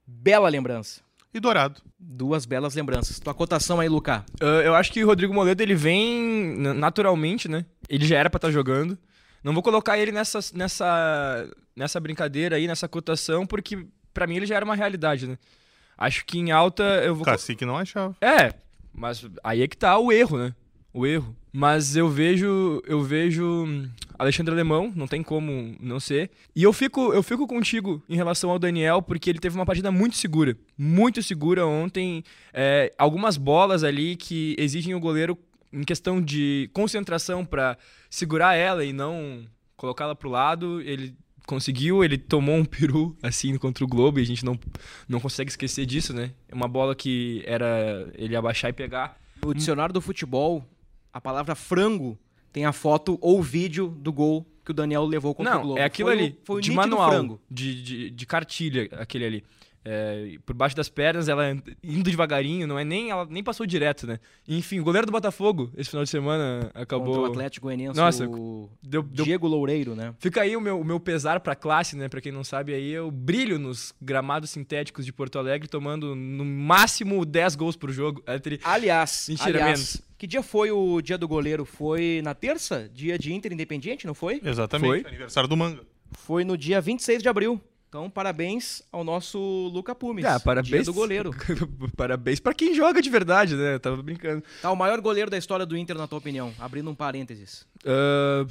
Bela 0.07 0.49
lembrança. 0.49 1.01
E 1.31 1.39
Dourado. 1.39 1.83
Duas 1.99 2.47
belas 2.47 2.73
lembranças. 2.73 3.19
Tua 3.19 3.35
cotação 3.35 3.79
aí, 3.79 3.87
Lucas? 3.87 4.23
Uh, 4.41 4.61
eu 4.65 4.73
acho 4.73 4.91
que 4.91 5.03
o 5.03 5.07
Rodrigo 5.07 5.35
Moledo 5.35 5.61
ele 5.61 5.75
vem 5.75 6.55
naturalmente, 6.57 7.47
né? 7.47 7.63
Ele 7.87 8.07
já 8.07 8.17
era 8.17 8.27
para 8.27 8.39
estar 8.39 8.47
tá 8.47 8.51
jogando. 8.51 8.97
Não 9.43 9.53
vou 9.53 9.61
colocar 9.61 9.97
ele 9.97 10.11
nessa, 10.11 10.39
nessa, 10.53 11.49
nessa 11.75 11.99
brincadeira 11.99 12.55
aí, 12.55 12.67
nessa 12.67 12.87
cotação, 12.87 13.45
porque 13.45 13.85
para 14.13 14.25
mim 14.25 14.37
ele 14.37 14.45
já 14.45 14.55
era 14.55 14.65
uma 14.65 14.75
realidade, 14.75 15.27
né? 15.27 15.37
Acho 15.97 16.25
que 16.25 16.39
em 16.39 16.51
alta 16.51 16.83
eu 17.03 17.15
vou. 17.15 17.25
Cacique 17.25 17.65
não 17.65 17.77
achava. 17.77 18.15
É, 18.21 18.53
mas 18.93 19.25
aí 19.43 19.61
é 19.61 19.67
que 19.67 19.77
tá 19.77 19.97
o 19.97 20.11
erro, 20.11 20.37
né? 20.37 20.55
O 20.93 21.05
erro. 21.05 21.35
Mas 21.51 21.95
eu 21.95 22.09
vejo, 22.09 22.81
eu 22.87 23.01
vejo 23.01 23.67
Alexandre 24.17 24.53
Alemão, 24.53 24.91
não 24.95 25.07
tem 25.07 25.21
como 25.21 25.75
não 25.79 25.99
ser. 25.99 26.31
E 26.55 26.63
eu 26.63 26.73
fico, 26.73 27.13
eu 27.13 27.21
fico 27.21 27.45
contigo 27.45 28.01
em 28.07 28.15
relação 28.15 28.49
ao 28.49 28.57
Daniel, 28.57 29.01
porque 29.01 29.29
ele 29.29 29.39
teve 29.39 29.55
uma 29.55 29.65
partida 29.65 29.91
muito 29.91 30.15
segura. 30.15 30.57
Muito 30.77 31.21
segura 31.21 31.65
ontem. 31.65 32.23
É, 32.53 32.91
algumas 32.97 33.37
bolas 33.37 33.83
ali 33.83 34.15
que 34.15 34.55
exigem 34.57 34.95
o 34.95 34.99
goleiro 34.99 35.37
em 35.73 35.83
questão 35.83 36.21
de 36.21 36.69
concentração 36.71 37.43
para 37.43 37.77
segurar 38.09 38.53
ela 38.53 38.85
e 38.85 38.93
não 38.93 39.45
colocá-la 39.75 40.15
pro 40.15 40.29
lado. 40.29 40.79
Ele 40.81 41.15
conseguiu, 41.47 42.03
ele 42.03 42.17
tomou 42.17 42.55
um 42.55 42.63
peru 42.65 43.17
assim 43.21 43.57
contra 43.57 43.83
o 43.83 43.87
Globo 43.87 44.19
e 44.19 44.21
a 44.21 44.25
gente 44.25 44.45
não, 44.45 44.57
não 45.09 45.19
consegue 45.19 45.49
esquecer 45.49 45.85
disso, 45.85 46.13
né? 46.13 46.31
É 46.47 46.55
uma 46.55 46.67
bola 46.67 46.95
que 46.95 47.43
era 47.45 48.09
ele 48.15 48.35
abaixar 48.35 48.69
e 48.69 48.73
pegar. 48.73 49.17
No 49.43 49.53
dicionário 49.53 49.91
do 49.91 49.99
futebol, 49.99 50.63
a 51.11 51.19
palavra 51.19 51.55
frango 51.55 52.17
tem 52.51 52.65
a 52.65 52.71
foto 52.71 53.17
ou 53.19 53.41
vídeo 53.41 53.89
do 53.89 54.13
gol 54.13 54.45
que 54.63 54.71
o 54.71 54.73
Daniel 54.73 55.05
levou 55.05 55.35
contra 55.35 55.55
não, 55.55 55.59
o 55.59 55.63
Globo. 55.63 55.79
é 55.79 55.83
aquilo 55.83 56.09
foi 56.09 56.17
ali, 56.17 56.29
o, 56.29 56.45
foi 56.45 56.57
o 56.57 56.61
de 56.61 56.71
manual, 56.71 57.11
frango. 57.11 57.41
de, 57.49 57.83
de, 57.83 58.09
de 58.09 58.25
cartilha, 58.25 58.87
aquele 58.93 59.25
ali. 59.25 59.43
É, 59.85 60.37
por 60.45 60.55
baixo 60.55 60.75
das 60.75 60.87
pernas, 60.87 61.27
ela 61.27 61.49
indo 61.83 62.09
devagarinho, 62.09 62.65
não 62.65 62.79
é 62.79 62.85
nem 62.85 63.09
ela 63.11 63.25
nem 63.29 63.43
passou 63.43 63.65
direto, 63.65 64.07
né? 64.07 64.17
Enfim, 64.47 64.79
o 64.79 64.83
goleiro 64.83 65.05
do 65.05 65.11
Botafogo 65.11 65.69
esse 65.75 65.89
final 65.89 66.05
de 66.05 66.09
semana 66.09 66.71
acabou. 66.73 67.07
Contra 67.07 67.21
o 67.21 67.25
Atlético 67.25 67.65
Goianiense, 67.67 67.97
Nossa, 67.99 68.25
o 68.27 68.69
deu- 68.81 69.03
deu- 69.03 69.25
Diego 69.25 69.45
Loureiro, 69.45 69.93
né? 69.93 70.13
Fica 70.19 70.41
aí 70.41 70.55
o 70.55 70.61
meu, 70.61 70.79
o 70.79 70.85
meu 70.85 70.99
pesar 71.01 71.41
pra 71.41 71.53
classe, 71.55 71.97
né? 71.97 72.07
Pra 72.07 72.21
quem 72.21 72.31
não 72.31 72.43
sabe, 72.45 72.73
aí 72.73 72.91
eu 72.91 73.11
brilho 73.11 73.59
nos 73.59 73.93
gramados 74.01 74.49
sintéticos 74.51 75.05
de 75.05 75.11
Porto 75.11 75.37
Alegre, 75.37 75.67
tomando 75.67 76.15
no 76.15 76.45
máximo 76.45 77.25
10 77.25 77.55
gols 77.55 77.75
por 77.75 77.91
jogo. 77.91 78.23
É 78.25 78.39
tri- 78.39 78.61
Aliás, 78.63 79.25
Mentira, 79.27 79.49
aliás, 79.49 79.79
menos. 79.79 80.01
que 80.17 80.25
dia 80.27 80.41
foi 80.41 80.71
o 80.71 81.01
dia 81.01 81.17
do 81.17 81.27
goleiro? 81.27 81.65
Foi 81.65 82.21
na 82.23 82.33
terça? 82.33 82.89
Dia 82.93 83.19
de 83.19 83.33
Inter 83.33 83.51
Independiente, 83.51 84.07
não 84.07 84.13
foi? 84.13 84.39
Exatamente. 84.45 84.87
Foi? 85.03 85.03
Aniversário 85.05 85.49
do 85.49 85.57
Manga. 85.57 85.81
Foi 86.13 86.45
no 86.45 86.57
dia 86.57 86.79
26 86.79 87.21
de 87.21 87.27
abril. 87.27 87.59
Então, 87.93 88.09
parabéns 88.09 88.81
ao 88.91 89.03
nosso 89.03 89.37
Luca 89.71 89.93
Pumes. 89.93 90.25
Ah, 90.25 90.39
parabéns. 90.39 90.67
Dia 90.71 90.83
do 90.83 90.93
goleiro. 90.95 91.29
parabéns 91.95 92.39
pra 92.39 92.51
quem 92.51 92.73
joga 92.73 92.99
de 92.99 93.07
verdade, 93.07 93.55
né? 93.55 93.77
Tava 93.77 94.01
brincando. 94.01 94.43
Tá, 94.63 94.71
o 94.71 94.75
maior 94.75 94.99
goleiro 94.99 95.29
da 95.29 95.37
história 95.37 95.63
do 95.63 95.77
Inter, 95.77 95.95
na 95.95 96.07
tua 96.07 96.17
opinião? 96.17 96.51
Abrindo 96.57 96.89
um 96.89 96.95
parênteses. 96.95 97.67
Ah, 97.85 98.47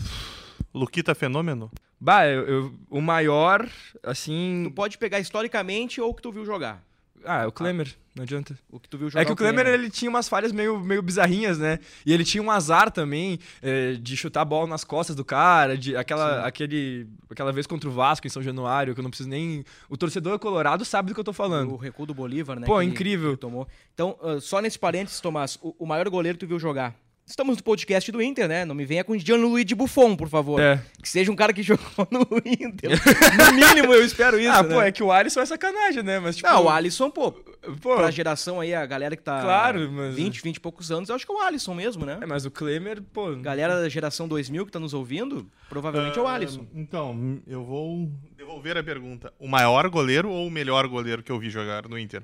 Luquita 0.72 1.12
Fenômeno. 1.12 1.72
bah, 1.98 2.24
eu- 2.28 2.46
eu- 2.46 2.74
o 2.88 3.00
maior, 3.00 3.66
Tu 3.66 3.98
assim. 4.04 4.72
pode 4.76 4.96
pegar 4.96 5.18
historicamente 5.18 6.00
ou 6.00 6.10
o 6.10 6.14
que 6.14 6.22
tu 6.22 6.30
viu 6.30 6.44
jogar. 6.46 6.80
Ah, 7.24 7.42
é 7.42 7.46
o 7.46 7.52
Klemer, 7.52 7.94
não 8.14 8.22
adianta. 8.22 8.58
O 8.70 8.78
que 8.78 8.88
tu 8.88 8.98
viu 8.98 9.08
jogar. 9.08 9.22
É 9.22 9.24
que 9.24 9.32
o 9.32 9.36
Klemer, 9.36 9.66
ele 9.66 9.90
tinha 9.90 10.08
umas 10.08 10.28
falhas 10.28 10.52
meio, 10.52 10.80
meio 10.80 11.02
bizarrinhas, 11.02 11.58
né? 11.58 11.78
E 12.04 12.12
ele 12.12 12.24
tinha 12.24 12.42
um 12.42 12.50
azar 12.50 12.90
também 12.90 13.38
é, 13.60 13.92
de 13.94 14.16
chutar 14.16 14.42
a 14.42 14.44
bola 14.44 14.66
nas 14.66 14.84
costas 14.84 15.16
do 15.16 15.24
cara, 15.24 15.76
de 15.76 15.96
aquela, 15.96 16.46
aquele, 16.46 17.06
aquela 17.30 17.52
vez 17.52 17.66
contra 17.66 17.88
o 17.88 17.92
Vasco 17.92 18.26
em 18.26 18.30
São 18.30 18.42
Januário, 18.42 18.94
que 18.94 19.00
eu 19.00 19.02
não 19.02 19.10
preciso 19.10 19.28
nem. 19.28 19.64
O 19.88 19.96
torcedor 19.96 20.38
colorado 20.38 20.84
sabe 20.84 21.08
do 21.08 21.14
que 21.14 21.20
eu 21.20 21.24
tô 21.24 21.32
falando. 21.32 21.72
O 21.72 21.76
recuo 21.76 22.06
do 22.06 22.14
Bolívar, 22.14 22.58
né? 22.58 22.66
Pô, 22.66 22.80
incrível. 22.82 23.36
tomou. 23.36 23.66
Então, 23.94 24.18
ah, 24.22 24.40
só 24.40 24.60
nesse 24.60 24.78
parênteses, 24.78 25.20
Tomás, 25.20 25.58
o, 25.62 25.74
o 25.78 25.86
maior 25.86 26.08
goleiro 26.08 26.38
que 26.38 26.44
tu 26.44 26.48
viu 26.48 26.58
jogar. 26.58 26.94
Estamos 27.24 27.56
no 27.56 27.62
podcast 27.62 28.10
do 28.10 28.20
Inter, 28.20 28.48
né? 28.48 28.64
Não 28.64 28.74
me 28.74 28.84
venha 28.84 29.04
com 29.04 29.16
Gianluigi 29.16 29.74
Buffon, 29.74 30.16
por 30.16 30.28
favor. 30.28 30.60
É. 30.60 30.82
Que 31.00 31.08
seja 31.08 31.30
um 31.30 31.36
cara 31.36 31.52
que 31.52 31.62
jogou 31.62 32.06
no 32.10 32.20
Inter. 32.44 32.90
No 33.38 33.52
mínimo, 33.54 33.92
eu 33.94 34.04
espero 34.04 34.38
isso, 34.38 34.50
ah, 34.50 34.62
né? 34.62 34.74
pô, 34.74 34.82
é 34.82 34.92
que 34.92 35.02
o 35.02 35.10
Alisson 35.10 35.40
é 35.40 35.46
sacanagem, 35.46 36.02
né? 36.02 36.18
Mas, 36.18 36.36
tipo. 36.36 36.48
Não, 36.48 36.64
o 36.64 36.68
Alisson, 36.68 37.10
pô, 37.10 37.32
pô, 37.32 37.96
pra 37.96 38.10
geração 38.10 38.60
aí, 38.60 38.74
a 38.74 38.84
galera 38.84 39.16
que 39.16 39.22
tá 39.22 39.40
Claro, 39.40 39.90
mas- 39.90 40.14
20, 40.16 40.42
20 40.42 40.56
e 40.56 40.60
poucos 40.60 40.90
anos, 40.90 41.08
eu 41.08 41.14
acho 41.14 41.24
que 41.24 41.32
é 41.32 41.34
o 41.34 41.40
Alisson 41.40 41.74
mesmo, 41.74 42.04
né? 42.04 42.18
É, 42.20 42.26
mas 42.26 42.44
o 42.44 42.50
Klemer, 42.50 43.00
pô. 43.00 43.34
Galera 43.36 43.80
da 43.80 43.88
geração 43.88 44.26
2000 44.28 44.66
que 44.66 44.72
tá 44.72 44.80
nos 44.80 44.92
ouvindo, 44.92 45.48
provavelmente 45.68 46.18
é 46.18 46.22
o 46.22 46.26
Ah, 46.26 46.34
Alisson. 46.34 46.66
Então, 46.74 47.40
eu 47.46 47.64
vou 47.64 48.10
devolver 48.36 48.76
a 48.76 48.82
pergunta. 48.82 49.32
O 49.38 49.48
maior 49.48 49.88
goleiro 49.88 50.28
ou 50.28 50.46
o 50.48 50.50
melhor 50.50 50.86
goleiro 50.88 51.22
que 51.22 51.30
eu 51.32 51.38
vi 51.38 51.48
jogar 51.50 51.88
no 51.88 51.98
Inter? 51.98 52.22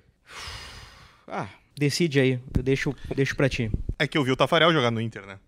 Ah, 1.27 1.47
decide 1.79 2.21
aí, 2.21 2.41
eu 2.57 2.63
deixo, 2.63 2.95
deixo 3.15 3.35
pra 3.37 3.49
ti. 3.49 3.71
É 3.99 4.07
que 4.07 4.17
eu 4.19 4.25
vi 4.25 4.31
o 4.33 4.37
Tafarel 4.37 4.73
jogar 4.73 4.91
no 4.91 5.01
Inter, 5.01 5.27
né? 5.27 5.39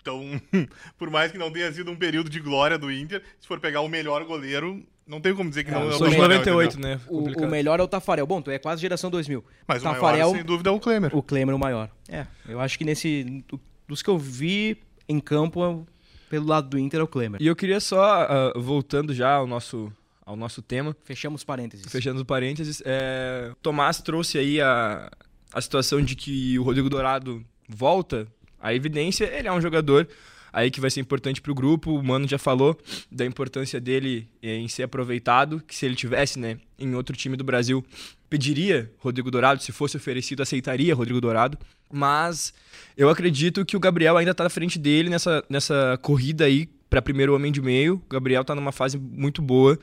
Então, 0.00 0.20
por 0.98 1.10
mais 1.10 1.30
que 1.30 1.38
não 1.38 1.50
tenha 1.52 1.72
sido 1.72 1.90
um 1.90 1.96
período 1.96 2.28
de 2.28 2.40
glória 2.40 2.78
do 2.78 2.90
Inter, 2.90 3.22
se 3.40 3.46
for 3.46 3.60
pegar 3.60 3.80
o 3.82 3.88
melhor 3.88 4.24
goleiro, 4.24 4.82
não 5.06 5.20
tem 5.20 5.34
como 5.34 5.48
dizer 5.48 5.64
que 5.64 5.70
não 5.70 5.82
é 5.82 5.94
o 5.94 5.98
Tafarel, 5.98 6.18
98, 6.22 6.72
entendeu? 6.78 6.90
né? 6.96 7.00
O, 7.08 7.44
o 7.44 7.48
melhor 7.50 7.78
é 7.78 7.82
o 7.82 7.88
Tafarel. 7.88 8.26
Bom, 8.26 8.42
tu 8.42 8.50
é 8.50 8.58
quase 8.58 8.80
geração 8.80 9.10
2000. 9.10 9.44
Mas 9.66 9.80
o 9.82 9.84
Tafarel, 9.84 10.28
maior, 10.28 10.34
sem 10.36 10.44
dúvida, 10.44 10.70
é 10.70 10.72
o 10.72 10.80
Klemer. 10.80 11.16
o 11.16 11.22
Klemer 11.22 11.54
o 11.54 11.58
maior. 11.58 11.88
É, 12.08 12.26
eu 12.48 12.60
acho 12.60 12.76
que 12.78 12.84
nesse 12.84 13.24
do- 13.48 13.60
dos 13.86 14.02
que 14.02 14.10
eu 14.10 14.18
vi 14.18 14.76
em 15.08 15.20
campo 15.20 15.64
é 15.64 15.92
pelo 16.30 16.46
lado 16.46 16.68
do 16.68 16.78
Inter 16.78 16.98
é 17.00 17.02
o 17.02 17.06
Klemer. 17.08 17.40
E 17.42 17.46
eu 17.46 17.54
queria 17.54 17.78
só, 17.78 18.02
ah, 18.02 18.52
voltando 18.56 19.14
já 19.14 19.34
ao 19.34 19.46
nosso, 19.46 19.92
ao 20.26 20.34
nosso 20.34 20.62
tema, 20.62 20.96
Fechamos 21.04 21.44
parênteses. 21.44 21.86
fechando 21.92 22.16
os 22.18 22.24
parênteses, 22.24 22.82
é, 22.84 23.52
Tomás 23.62 24.00
trouxe 24.00 24.38
aí 24.38 24.60
a, 24.60 25.10
a 25.52 25.60
situação 25.60 26.02
de 26.02 26.14
que 26.16 26.58
o 26.58 26.62
Rodrigo 26.62 26.88
Dourado 26.88 27.44
volta 27.68 28.26
à 28.60 28.74
evidência, 28.74 29.24
ele 29.24 29.48
é 29.48 29.52
um 29.52 29.60
jogador 29.60 30.08
aí 30.52 30.70
que 30.70 30.80
vai 30.80 30.90
ser 30.90 31.00
importante 31.00 31.40
para 31.40 31.50
o 31.50 31.54
grupo, 31.54 31.92
o 31.98 32.02
Mano 32.02 32.28
já 32.28 32.38
falou 32.38 32.78
da 33.10 33.24
importância 33.24 33.80
dele 33.80 34.28
em 34.42 34.68
ser 34.68 34.82
aproveitado, 34.82 35.62
que 35.66 35.74
se 35.74 35.86
ele 35.86 35.94
tivesse 35.94 36.38
né, 36.38 36.58
em 36.78 36.94
outro 36.94 37.16
time 37.16 37.36
do 37.36 37.44
Brasil, 37.44 37.84
pediria 38.28 38.90
Rodrigo 38.98 39.30
Dourado, 39.30 39.62
se 39.62 39.72
fosse 39.72 39.96
oferecido, 39.96 40.42
aceitaria 40.42 40.94
Rodrigo 40.94 41.20
Dourado, 41.20 41.58
mas 41.90 42.52
eu 42.96 43.08
acredito 43.08 43.64
que 43.64 43.76
o 43.76 43.80
Gabriel 43.80 44.16
ainda 44.16 44.32
está 44.32 44.44
na 44.44 44.50
frente 44.50 44.78
dele 44.78 45.08
nessa, 45.08 45.42
nessa 45.48 45.98
corrida 46.02 46.44
aí 46.44 46.68
para 46.90 47.00
primeiro 47.00 47.34
homem 47.34 47.50
de 47.50 47.62
meio, 47.62 47.94
o 47.94 48.12
Gabriel 48.12 48.42
está 48.42 48.54
numa 48.54 48.72
fase 48.72 48.98
muito 48.98 49.40
boa, 49.40 49.78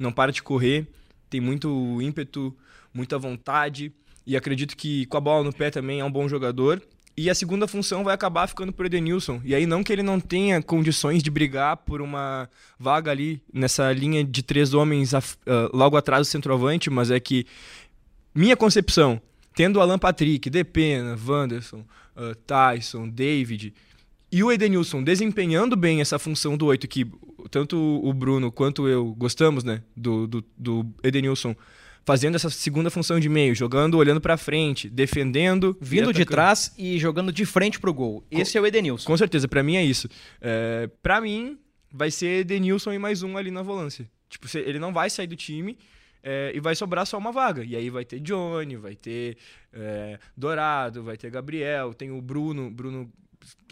não 0.00 0.10
para 0.10 0.32
de 0.32 0.42
correr, 0.42 0.86
tem 1.28 1.40
muito 1.40 2.00
ímpeto, 2.00 2.56
muita 2.92 3.18
vontade, 3.18 3.92
e 4.26 4.36
acredito 4.36 4.76
que 4.76 5.06
com 5.06 5.16
a 5.16 5.20
bola 5.20 5.44
no 5.44 5.52
pé 5.52 5.70
também 5.70 6.00
é 6.00 6.04
um 6.04 6.10
bom 6.10 6.28
jogador. 6.28 6.82
E 7.16 7.30
a 7.30 7.34
segunda 7.34 7.68
função 7.68 8.02
vai 8.02 8.12
acabar 8.12 8.48
ficando 8.48 8.72
por 8.72 8.86
Edenilson. 8.86 9.40
E 9.44 9.54
aí 9.54 9.66
não 9.66 9.84
que 9.84 9.92
ele 9.92 10.02
não 10.02 10.18
tenha 10.18 10.60
condições 10.60 11.22
de 11.22 11.30
brigar 11.30 11.76
por 11.76 12.02
uma 12.02 12.48
vaga 12.78 13.12
ali 13.12 13.40
nessa 13.52 13.92
linha 13.92 14.24
de 14.24 14.42
três 14.42 14.74
homens 14.74 15.14
ah, 15.14 15.22
logo 15.72 15.96
atrás 15.96 16.26
do 16.26 16.30
centroavante, 16.30 16.90
mas 16.90 17.12
é 17.12 17.20
que 17.20 17.46
minha 18.34 18.56
concepção, 18.56 19.20
tendo 19.54 19.80
Alan 19.80 19.98
Patrick, 19.98 20.50
Depena, 20.50 21.16
Wanderson, 21.24 21.84
ah, 22.16 22.34
Tyson, 22.46 23.08
David 23.08 23.72
e 24.32 24.42
o 24.42 24.50
Edenilson 24.50 25.00
desempenhando 25.04 25.76
bem 25.76 26.00
essa 26.00 26.18
função 26.18 26.56
do 26.56 26.66
8, 26.66 26.88
que 26.88 27.06
tanto 27.52 27.76
o 27.76 28.12
Bruno 28.12 28.50
quanto 28.50 28.88
eu 28.88 29.14
gostamos, 29.14 29.62
né, 29.62 29.82
do, 29.96 30.26
do, 30.26 30.44
do 30.58 30.86
Edenilson, 31.04 31.54
fazendo 32.04 32.34
essa 32.34 32.50
segunda 32.50 32.90
função 32.90 33.18
de 33.18 33.28
meio, 33.28 33.54
jogando, 33.54 33.96
olhando 33.96 34.20
pra 34.20 34.36
frente, 34.36 34.88
defendendo, 34.88 35.76
Vindo 35.80 36.12
de 36.12 36.24
trás 36.24 36.72
e 36.78 36.98
jogando 36.98 37.32
de 37.32 37.44
frente 37.46 37.80
pro 37.80 37.94
gol. 37.94 38.24
Esse 38.30 38.58
é 38.58 38.60
o 38.60 38.66
Edenilson. 38.66 39.06
Com 39.06 39.16
certeza, 39.16 39.48
pra 39.48 39.62
mim 39.62 39.76
é 39.76 39.84
isso. 39.84 40.08
É, 40.40 40.88
pra 41.02 41.20
mim, 41.20 41.58
vai 41.90 42.10
ser 42.10 42.40
Edenilson 42.40 42.92
e 42.92 42.98
mais 42.98 43.22
um 43.22 43.36
ali 43.36 43.50
na 43.50 43.62
volância. 43.62 44.08
Tipo, 44.28 44.46
ele 44.58 44.78
não 44.78 44.92
vai 44.92 45.08
sair 45.08 45.26
do 45.26 45.36
time 45.36 45.78
é, 46.22 46.52
e 46.54 46.60
vai 46.60 46.74
sobrar 46.74 47.06
só 47.06 47.16
uma 47.18 47.30
vaga. 47.30 47.62
E 47.64 47.76
aí 47.76 47.88
vai 47.90 48.04
ter 48.04 48.18
Johnny, 48.20 48.76
vai 48.76 48.96
ter 48.96 49.36
é, 49.72 50.18
Dourado, 50.36 51.02
vai 51.02 51.16
ter 51.16 51.30
Gabriel, 51.30 51.94
tem 51.94 52.10
o 52.10 52.20
Bruno, 52.20 52.70
Bruno. 52.70 53.12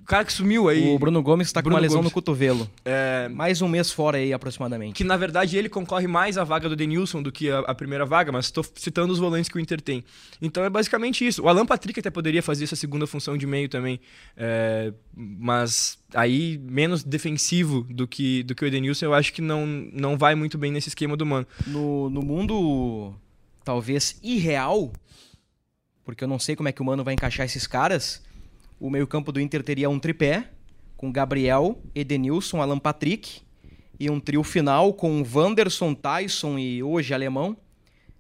O 0.02 0.05
cara 0.05 0.25
que 0.25 0.33
sumiu 0.33 0.69
aí. 0.69 0.88
O 0.88 0.99
Bruno 0.99 1.23
Gomes 1.23 1.52
tá 1.52 1.62
Bruno 1.62 1.75
com 1.75 1.76
uma 1.76 1.81
lesão 1.81 1.99
Gomes. 1.99 2.11
no 2.11 2.14
cotovelo. 2.14 2.69
É, 2.85 3.29
Mais 3.29 3.62
um 3.62 3.69
mês 3.69 3.93
fora 3.93 4.19
aí, 4.19 4.33
aproximadamente. 4.33 4.95
que 4.97 5.05
na 5.05 5.17
verdade 5.17 5.57
ele 5.57 5.69
concorre 5.69 6.09
mais 6.09 6.37
à 6.37 6.43
vaga 6.43 6.69
do 6.69 6.75
Denilson 6.75 7.23
do 7.23 7.31
que 7.31 7.49
a, 7.49 7.61
a 7.61 7.75
primeira 7.75 8.05
vaga, 8.05 8.33
mas 8.33 8.47
estou 8.47 8.64
citando 8.75 9.12
os 9.12 9.21
volantes 9.21 9.49
que 9.49 9.57
o 9.57 9.61
Inter 9.61 9.81
tem. 9.81 10.05
Então 10.41 10.64
é 10.64 10.69
basicamente 10.69 11.25
isso. 11.25 11.43
O 11.43 11.49
Alan 11.49 11.64
Patrick 11.64 12.00
até 12.00 12.11
poderia 12.11 12.43
fazer 12.43 12.64
essa 12.64 12.75
segunda 12.75 13.07
função 13.07 13.37
de 13.37 13.47
meio 13.47 13.69
também, 13.69 14.00
é, 14.37 14.93
mas 15.17 15.97
aí 16.12 16.59
menos 16.59 17.05
defensivo 17.05 17.87
do 17.88 18.07
que, 18.07 18.43
do 18.43 18.57
que 18.57 18.64
o 18.64 18.67
Edenilson, 18.67 19.07
eu 19.07 19.14
acho 19.14 19.33
que 19.33 19.41
não, 19.41 19.64
não 19.67 20.19
vai 20.19 20.35
muito 20.35 20.59
bem 20.59 20.73
nesse 20.73 20.88
esquema 20.88 21.17
do 21.17 21.25
Mano. 21.25 21.47
No, 21.64 22.11
no 22.11 22.23
mundo, 22.23 23.14
talvez, 23.64 24.19
irreal, 24.21 24.93
porque 26.05 26.25
eu 26.25 26.29
não 26.29 26.41
sei 26.41 26.57
como 26.57 26.69
é 26.69 26.73
que 26.73 26.83
o 26.83 26.85
Mano 26.85 27.05
vai 27.05 27.14
encaixar 27.14 27.47
esses 27.47 27.69
caras, 27.69 28.21
o 28.82 28.90
meio-campo 28.90 29.30
do 29.30 29.40
Inter 29.40 29.62
teria 29.62 29.88
um 29.88 29.96
tripé, 29.96 30.48
com 30.96 31.12
Gabriel, 31.12 31.80
Edenilson, 31.94 32.60
Alan 32.60 32.80
Patrick, 32.80 33.40
e 33.98 34.10
um 34.10 34.18
trio 34.18 34.42
final 34.42 34.92
com 34.92 35.22
Wanderson, 35.22 35.94
Tyson 35.94 36.58
e 36.58 36.82
hoje 36.82 37.14
Alemão. 37.14 37.56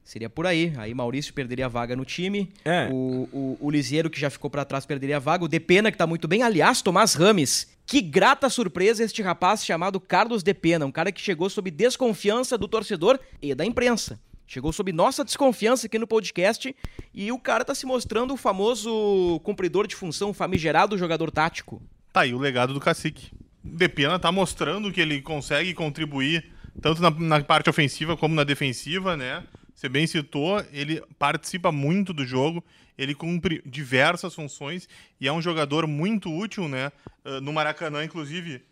Seria 0.04 0.30
por 0.30 0.46
aí. 0.46 0.72
Aí 0.76 0.94
Maurício 0.94 1.34
perderia 1.34 1.66
a 1.66 1.68
vaga 1.68 1.96
no 1.96 2.04
time. 2.04 2.48
É. 2.64 2.88
O, 2.92 3.28
o, 3.32 3.58
o 3.60 3.70
Lisieiro, 3.72 4.08
que 4.08 4.20
já 4.20 4.30
ficou 4.30 4.48
pra 4.48 4.64
trás, 4.64 4.86
perderia 4.86 5.16
a 5.16 5.20
vaga. 5.20 5.44
O 5.44 5.48
Depena, 5.48 5.90
que 5.90 5.98
tá 5.98 6.06
muito 6.06 6.28
bem. 6.28 6.44
Aliás, 6.44 6.80
Tomás 6.80 7.14
Rames. 7.14 7.68
Que 7.84 8.00
grata 8.00 8.48
surpresa 8.48 9.02
este 9.02 9.20
rapaz 9.20 9.64
chamado 9.64 9.98
Carlos 9.98 10.44
Depena. 10.44 10.86
Um 10.86 10.92
cara 10.92 11.10
que 11.10 11.20
chegou 11.20 11.50
sob 11.50 11.72
desconfiança 11.72 12.56
do 12.56 12.68
torcedor 12.68 13.18
e 13.40 13.52
da 13.52 13.64
imprensa. 13.64 14.20
Chegou 14.52 14.70
sob 14.70 14.92
nossa 14.92 15.24
desconfiança 15.24 15.86
aqui 15.86 15.98
no 15.98 16.06
podcast. 16.06 16.76
E 17.14 17.32
o 17.32 17.38
cara 17.38 17.64
tá 17.64 17.74
se 17.74 17.86
mostrando 17.86 18.34
o 18.34 18.36
famoso 18.36 19.40
cumpridor 19.42 19.86
de 19.86 19.96
função, 19.96 20.34
famigerado 20.34 20.98
jogador 20.98 21.30
tático. 21.30 21.80
Tá 22.12 22.20
aí 22.20 22.34
o 22.34 22.38
legado 22.38 22.74
do 22.74 22.78
cacique. 22.78 23.32
Depena 23.64 24.18
tá 24.18 24.30
mostrando 24.30 24.92
que 24.92 25.00
ele 25.00 25.22
consegue 25.22 25.72
contribuir 25.72 26.52
tanto 26.82 27.00
na, 27.00 27.08
na, 27.08 27.42
parte 27.42 27.70
ofensiva 27.70 28.14
como 28.14 28.34
na 28.34 28.44
defensiva, 28.44 29.16
né? 29.16 29.42
Você 29.74 29.88
bem 29.88 30.06
citou, 30.06 30.62
ele 30.70 31.02
participa 31.18 31.72
muito 31.72 32.12
do 32.12 32.26
jogo, 32.26 32.62
ele 32.98 33.14
cumpre 33.14 33.62
diversas 33.64 34.34
funções 34.34 34.86
e 35.18 35.26
é 35.26 35.32
um 35.32 35.40
jogador 35.40 35.86
muito 35.86 36.30
útil, 36.30 36.68
né? 36.68 36.92
Uh, 37.24 37.40
no 37.40 37.54
Maracanã, 37.54 38.04
inclusive, 38.04 38.62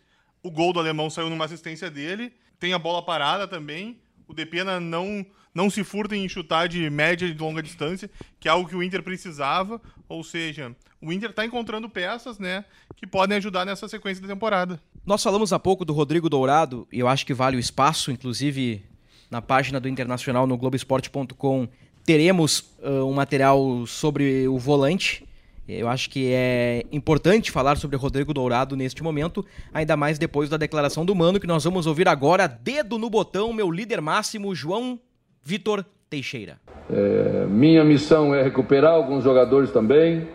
o 0.43 0.51
gol 0.51 0.73
do 0.73 0.79
alemão 0.79 1.09
saiu 1.09 1.27
numa 1.27 1.45
assistência 1.45 1.89
dele, 1.89 2.31
tem 2.59 2.71
a 2.71 2.77
bola 2.77 3.03
parada 3.03 3.47
também. 3.47 3.99
O 4.27 4.33
Depena 4.35 4.79
não 4.79 5.25
não 5.53 5.69
se 5.69 5.83
furta 5.83 6.15
em 6.15 6.27
chutar 6.29 6.67
de 6.67 6.89
média 6.89 7.25
e 7.25 7.33
de 7.33 7.41
longa 7.41 7.61
distância, 7.61 8.09
que 8.39 8.47
é 8.47 8.51
algo 8.51 8.69
que 8.69 8.75
o 8.75 8.83
Inter 8.83 9.03
precisava. 9.03 9.81
Ou 10.07 10.23
seja, 10.23 10.75
o 11.01 11.11
Inter 11.11 11.31
está 11.31 11.45
encontrando 11.45 11.89
peças 11.89 12.39
né, 12.39 12.65
que 12.95 13.05
podem 13.05 13.37
ajudar 13.37 13.65
nessa 13.65 13.87
sequência 13.87 14.21
da 14.21 14.33
temporada. 14.33 14.79
Nós 15.05 15.23
falamos 15.23 15.51
há 15.51 15.59
pouco 15.59 15.83
do 15.83 15.93
Rodrigo 15.93 16.29
Dourado, 16.29 16.87
e 16.91 16.99
eu 16.99 17.07
acho 17.07 17.25
que 17.25 17.33
vale 17.33 17.57
o 17.57 17.59
espaço, 17.59 18.11
inclusive 18.11 18.83
na 19.29 19.41
página 19.41 19.79
do 19.79 19.87
Internacional 19.87 20.45
no 20.45 20.57
Globoesporte.com 20.57 21.67
teremos 22.05 22.59
uh, 22.79 23.05
um 23.05 23.13
material 23.13 23.85
sobre 23.85 24.47
o 24.47 24.57
volante. 24.57 25.27
Eu 25.67 25.87
acho 25.87 26.09
que 26.09 26.31
é 26.33 26.83
importante 26.91 27.51
falar 27.51 27.77
sobre 27.77 27.95
Rodrigo 27.95 28.33
Dourado 28.33 28.75
neste 28.75 29.01
momento, 29.01 29.45
ainda 29.73 29.95
mais 29.95 30.17
depois 30.17 30.49
da 30.49 30.57
declaração 30.57 31.05
do 31.05 31.15
Mano, 31.15 31.39
que 31.39 31.47
nós 31.47 31.63
vamos 31.63 31.85
ouvir 31.85 32.07
agora. 32.07 32.47
Dedo 32.47 32.97
no 32.97 33.09
botão, 33.09 33.53
meu 33.53 33.71
líder 33.71 34.01
máximo, 34.01 34.53
João 34.53 34.99
Vitor 35.43 35.85
Teixeira. 36.09 36.57
É, 36.89 37.45
minha 37.47 37.83
missão 37.83 38.33
é 38.33 38.43
recuperar 38.43 38.93
alguns 38.93 39.23
jogadores 39.23 39.71
também. 39.71 40.27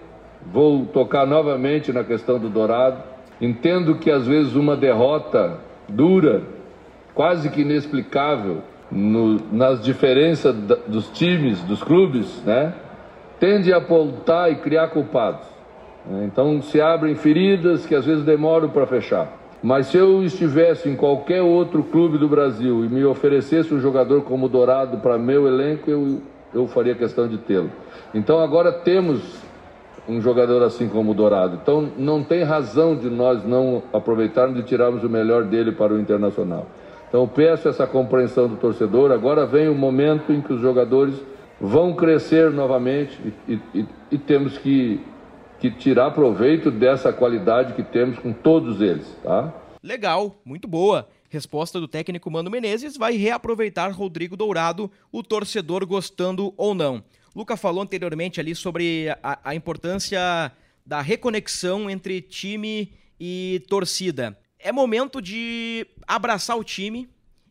Vou 0.53 0.87
tocar 0.87 1.27
novamente 1.27 1.93
na 1.93 2.05
questão 2.05 2.39
do 2.39 2.49
Dourado. 2.49 3.03
Entendo 3.41 3.97
que 3.97 4.11
às 4.11 4.27
vezes 4.27 4.55
uma 4.55 4.77
derrota 4.77 5.61
dura, 5.89 6.43
quase 7.15 7.51
que 7.51 7.61
inexplicável, 7.61 8.63
no, 8.91 9.41
nas 9.53 9.83
diferenças 9.83 10.55
dos 10.87 11.09
times, 11.11 11.61
dos 11.63 11.83
clubes, 11.83 12.43
né? 12.45 12.73
tende 13.39 13.73
a 13.73 13.79
apontar 13.79 14.51
e 14.51 14.57
criar 14.57 14.89
culpados. 14.89 15.47
Então 16.25 16.63
se 16.63 16.81
abrem 16.81 17.15
feridas 17.15 17.85
que 17.85 17.95
às 17.95 18.05
vezes 18.05 18.25
demoram 18.25 18.69
para 18.69 18.87
fechar. 18.87 19.29
Mas 19.67 19.89
se 19.89 19.97
eu 19.97 20.23
estivesse 20.23 20.89
em 20.89 20.95
qualquer 20.95 21.43
outro 21.43 21.83
clube 21.83 22.19
do 22.19 22.29
Brasil 22.29 22.85
e 22.85 22.89
me 22.89 23.05
oferecesse 23.05 23.75
um 23.75 23.81
jogador 23.81 24.23
como 24.23 24.49
Dourado 24.49 24.99
para 24.99 25.19
meu 25.19 25.49
elenco, 25.49 25.91
eu, 25.91 26.23
eu 26.55 26.69
faria 26.69 26.95
questão 26.95 27.27
de 27.27 27.37
tê-lo. 27.37 27.69
Então 28.15 28.39
agora 28.39 28.71
temos 28.71 29.41
um 30.09 30.21
jogador 30.21 30.63
assim 30.63 30.89
como 30.89 31.13
Dourado. 31.13 31.59
Então 31.61 31.91
não 31.99 32.23
tem 32.23 32.45
razão 32.45 32.95
de 32.95 33.11
nós 33.11 33.45
não 33.45 33.83
aproveitarmos 33.93 34.61
e 34.61 34.63
tirarmos 34.63 35.03
o 35.03 35.09
melhor 35.09 35.43
dele 35.43 35.73
para 35.73 35.93
o 35.93 35.99
Internacional. 35.99 36.69
Então 37.09 37.27
peço 37.27 37.69
essa 37.69 37.89
compreensão 37.89 38.47
do 38.47 38.55
torcedor. 38.55 39.11
Agora 39.11 39.45
vem 39.47 39.69
o 39.69 39.75
momento 39.75 40.33
em 40.33 40.41
que 40.41 40.53
os 40.53 40.61
jogadores 40.61 41.21
vão 41.61 41.93
crescer 41.93 42.53
novamente 42.53 43.19
e, 43.49 43.59
e, 43.75 43.85
e 44.13 44.17
temos 44.17 44.59
que 44.59 45.01
que 45.59 45.71
tirar 45.71 46.11
proveito 46.11 46.71
dessa 46.71 47.13
qualidade 47.13 47.75
que 47.75 47.83
temos 47.83 48.19
com 48.19 48.33
todos 48.33 48.81
eles, 48.81 49.07
tá? 49.23 49.53
Legal, 49.83 50.41
muito 50.45 50.67
boa. 50.67 51.09
Resposta 51.29 51.81
do 51.81 51.89
técnico 51.89 52.31
Mano 52.31 52.51
Menezes 52.51 52.97
vai 52.97 53.17
reaproveitar 53.17 53.91
Rodrigo 53.91 54.37
Dourado, 54.37 54.91
o 55.11 55.23
torcedor 55.23 55.85
gostando 55.87 56.53
ou 56.57 56.75
não. 56.75 57.03
Luca 57.35 57.57
falou 57.57 57.83
anteriormente 57.83 58.41
ali 58.41 58.55
sobre 58.55 59.09
a, 59.23 59.39
a 59.45 59.55
importância 59.55 60.19
da 60.85 61.01
reconexão 61.01 61.91
entre 61.91 62.21
time 62.21 62.93
e 63.19 63.63
torcida. 63.69 64.39
É 64.59 64.73
momento 64.73 65.21
de 65.21 65.87
abraçar 66.07 66.57
o 66.57 66.65
time 66.65 67.09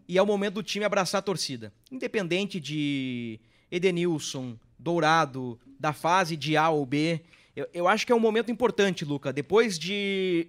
e 0.07 0.17
é 0.17 0.21
o 0.21 0.25
momento 0.25 0.55
do 0.55 0.63
time 0.63 0.85
abraçar 0.85 1.19
a 1.19 1.21
torcida. 1.21 1.71
Independente 1.91 2.59
de 2.59 3.39
Edenilson, 3.71 4.57
Dourado, 4.77 5.59
da 5.79 5.93
fase 5.93 6.35
de 6.35 6.55
A 6.57 6.69
ou 6.69 6.85
B, 6.85 7.21
eu, 7.55 7.67
eu 7.73 7.87
acho 7.87 8.05
que 8.05 8.11
é 8.11 8.15
um 8.15 8.19
momento 8.19 8.51
importante, 8.51 9.05
Luca. 9.05 9.31
Depois 9.31 9.79
de 9.79 10.47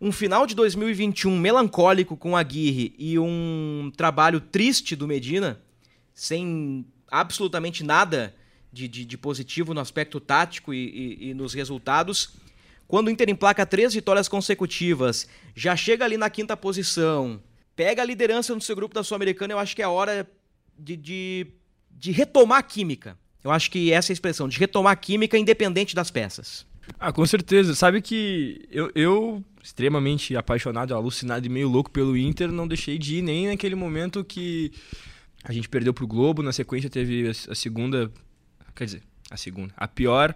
um 0.00 0.10
final 0.10 0.46
de 0.46 0.54
2021 0.54 1.38
melancólico 1.38 2.16
com 2.16 2.36
a 2.36 2.40
Aguirre 2.40 2.94
e 2.98 3.18
um 3.18 3.92
trabalho 3.96 4.40
triste 4.40 4.96
do 4.96 5.06
Medina, 5.06 5.60
sem 6.14 6.86
absolutamente 7.10 7.84
nada 7.84 8.34
de, 8.72 8.88
de, 8.88 9.04
de 9.04 9.18
positivo 9.18 9.74
no 9.74 9.80
aspecto 9.80 10.18
tático 10.18 10.72
e, 10.72 10.78
e, 10.78 11.30
e, 11.30 11.34
nos 11.34 11.54
resultados. 11.54 12.34
Quando 12.88 13.08
o 13.08 13.10
Inter 13.10 13.28
emplaca 13.28 13.66
três 13.66 13.94
vitórias 13.94 14.26
consecutivas, 14.26 15.28
já 15.54 15.76
chega 15.76 16.04
ali 16.04 16.16
na 16.16 16.30
quinta 16.30 16.56
posição, 16.56 17.40
pega 17.76 18.02
a 18.02 18.04
liderança 18.04 18.54
no 18.54 18.60
seu 18.60 18.74
grupo 18.74 18.94
da 18.94 19.04
Sul-Americana, 19.04 19.52
eu 19.52 19.58
acho 19.58 19.76
que 19.76 19.82
é 19.82 19.88
hora 19.88 20.28
de, 20.76 20.96
de, 20.96 21.46
de 21.90 22.10
retomar 22.10 22.58
a 22.58 22.62
química. 22.62 23.16
Eu 23.42 23.50
acho 23.50 23.70
que 23.70 23.92
essa 23.92 24.10
é 24.10 24.12
a 24.12 24.14
expressão, 24.14 24.48
de 24.48 24.58
retomar 24.58 24.92
a 24.92 24.96
química 24.96 25.38
independente 25.38 25.94
das 25.94 26.10
peças. 26.10 26.66
Ah, 26.98 27.12
com 27.12 27.24
certeza. 27.24 27.74
Sabe 27.74 28.02
que 28.02 28.66
eu, 28.70 28.90
eu, 28.94 29.44
extremamente 29.62 30.36
apaixonado, 30.36 30.94
alucinado 30.94 31.46
e 31.46 31.48
meio 31.48 31.68
louco 31.68 31.90
pelo 31.90 32.16
Inter, 32.16 32.50
não 32.50 32.66
deixei 32.66 32.98
de 32.98 33.16
ir 33.16 33.22
nem 33.22 33.48
naquele 33.48 33.74
momento 33.74 34.24
que 34.24 34.72
a 35.44 35.52
gente 35.52 35.68
perdeu 35.68 35.94
pro 35.94 36.06
Globo, 36.06 36.42
na 36.42 36.52
sequência 36.52 36.90
teve 36.90 37.28
a, 37.28 37.54
segunda, 37.54 38.10
quer 38.74 38.84
dizer, 38.84 39.02
a 39.30 39.36
segunda, 39.36 39.72
a 39.76 39.88
pior, 39.88 40.34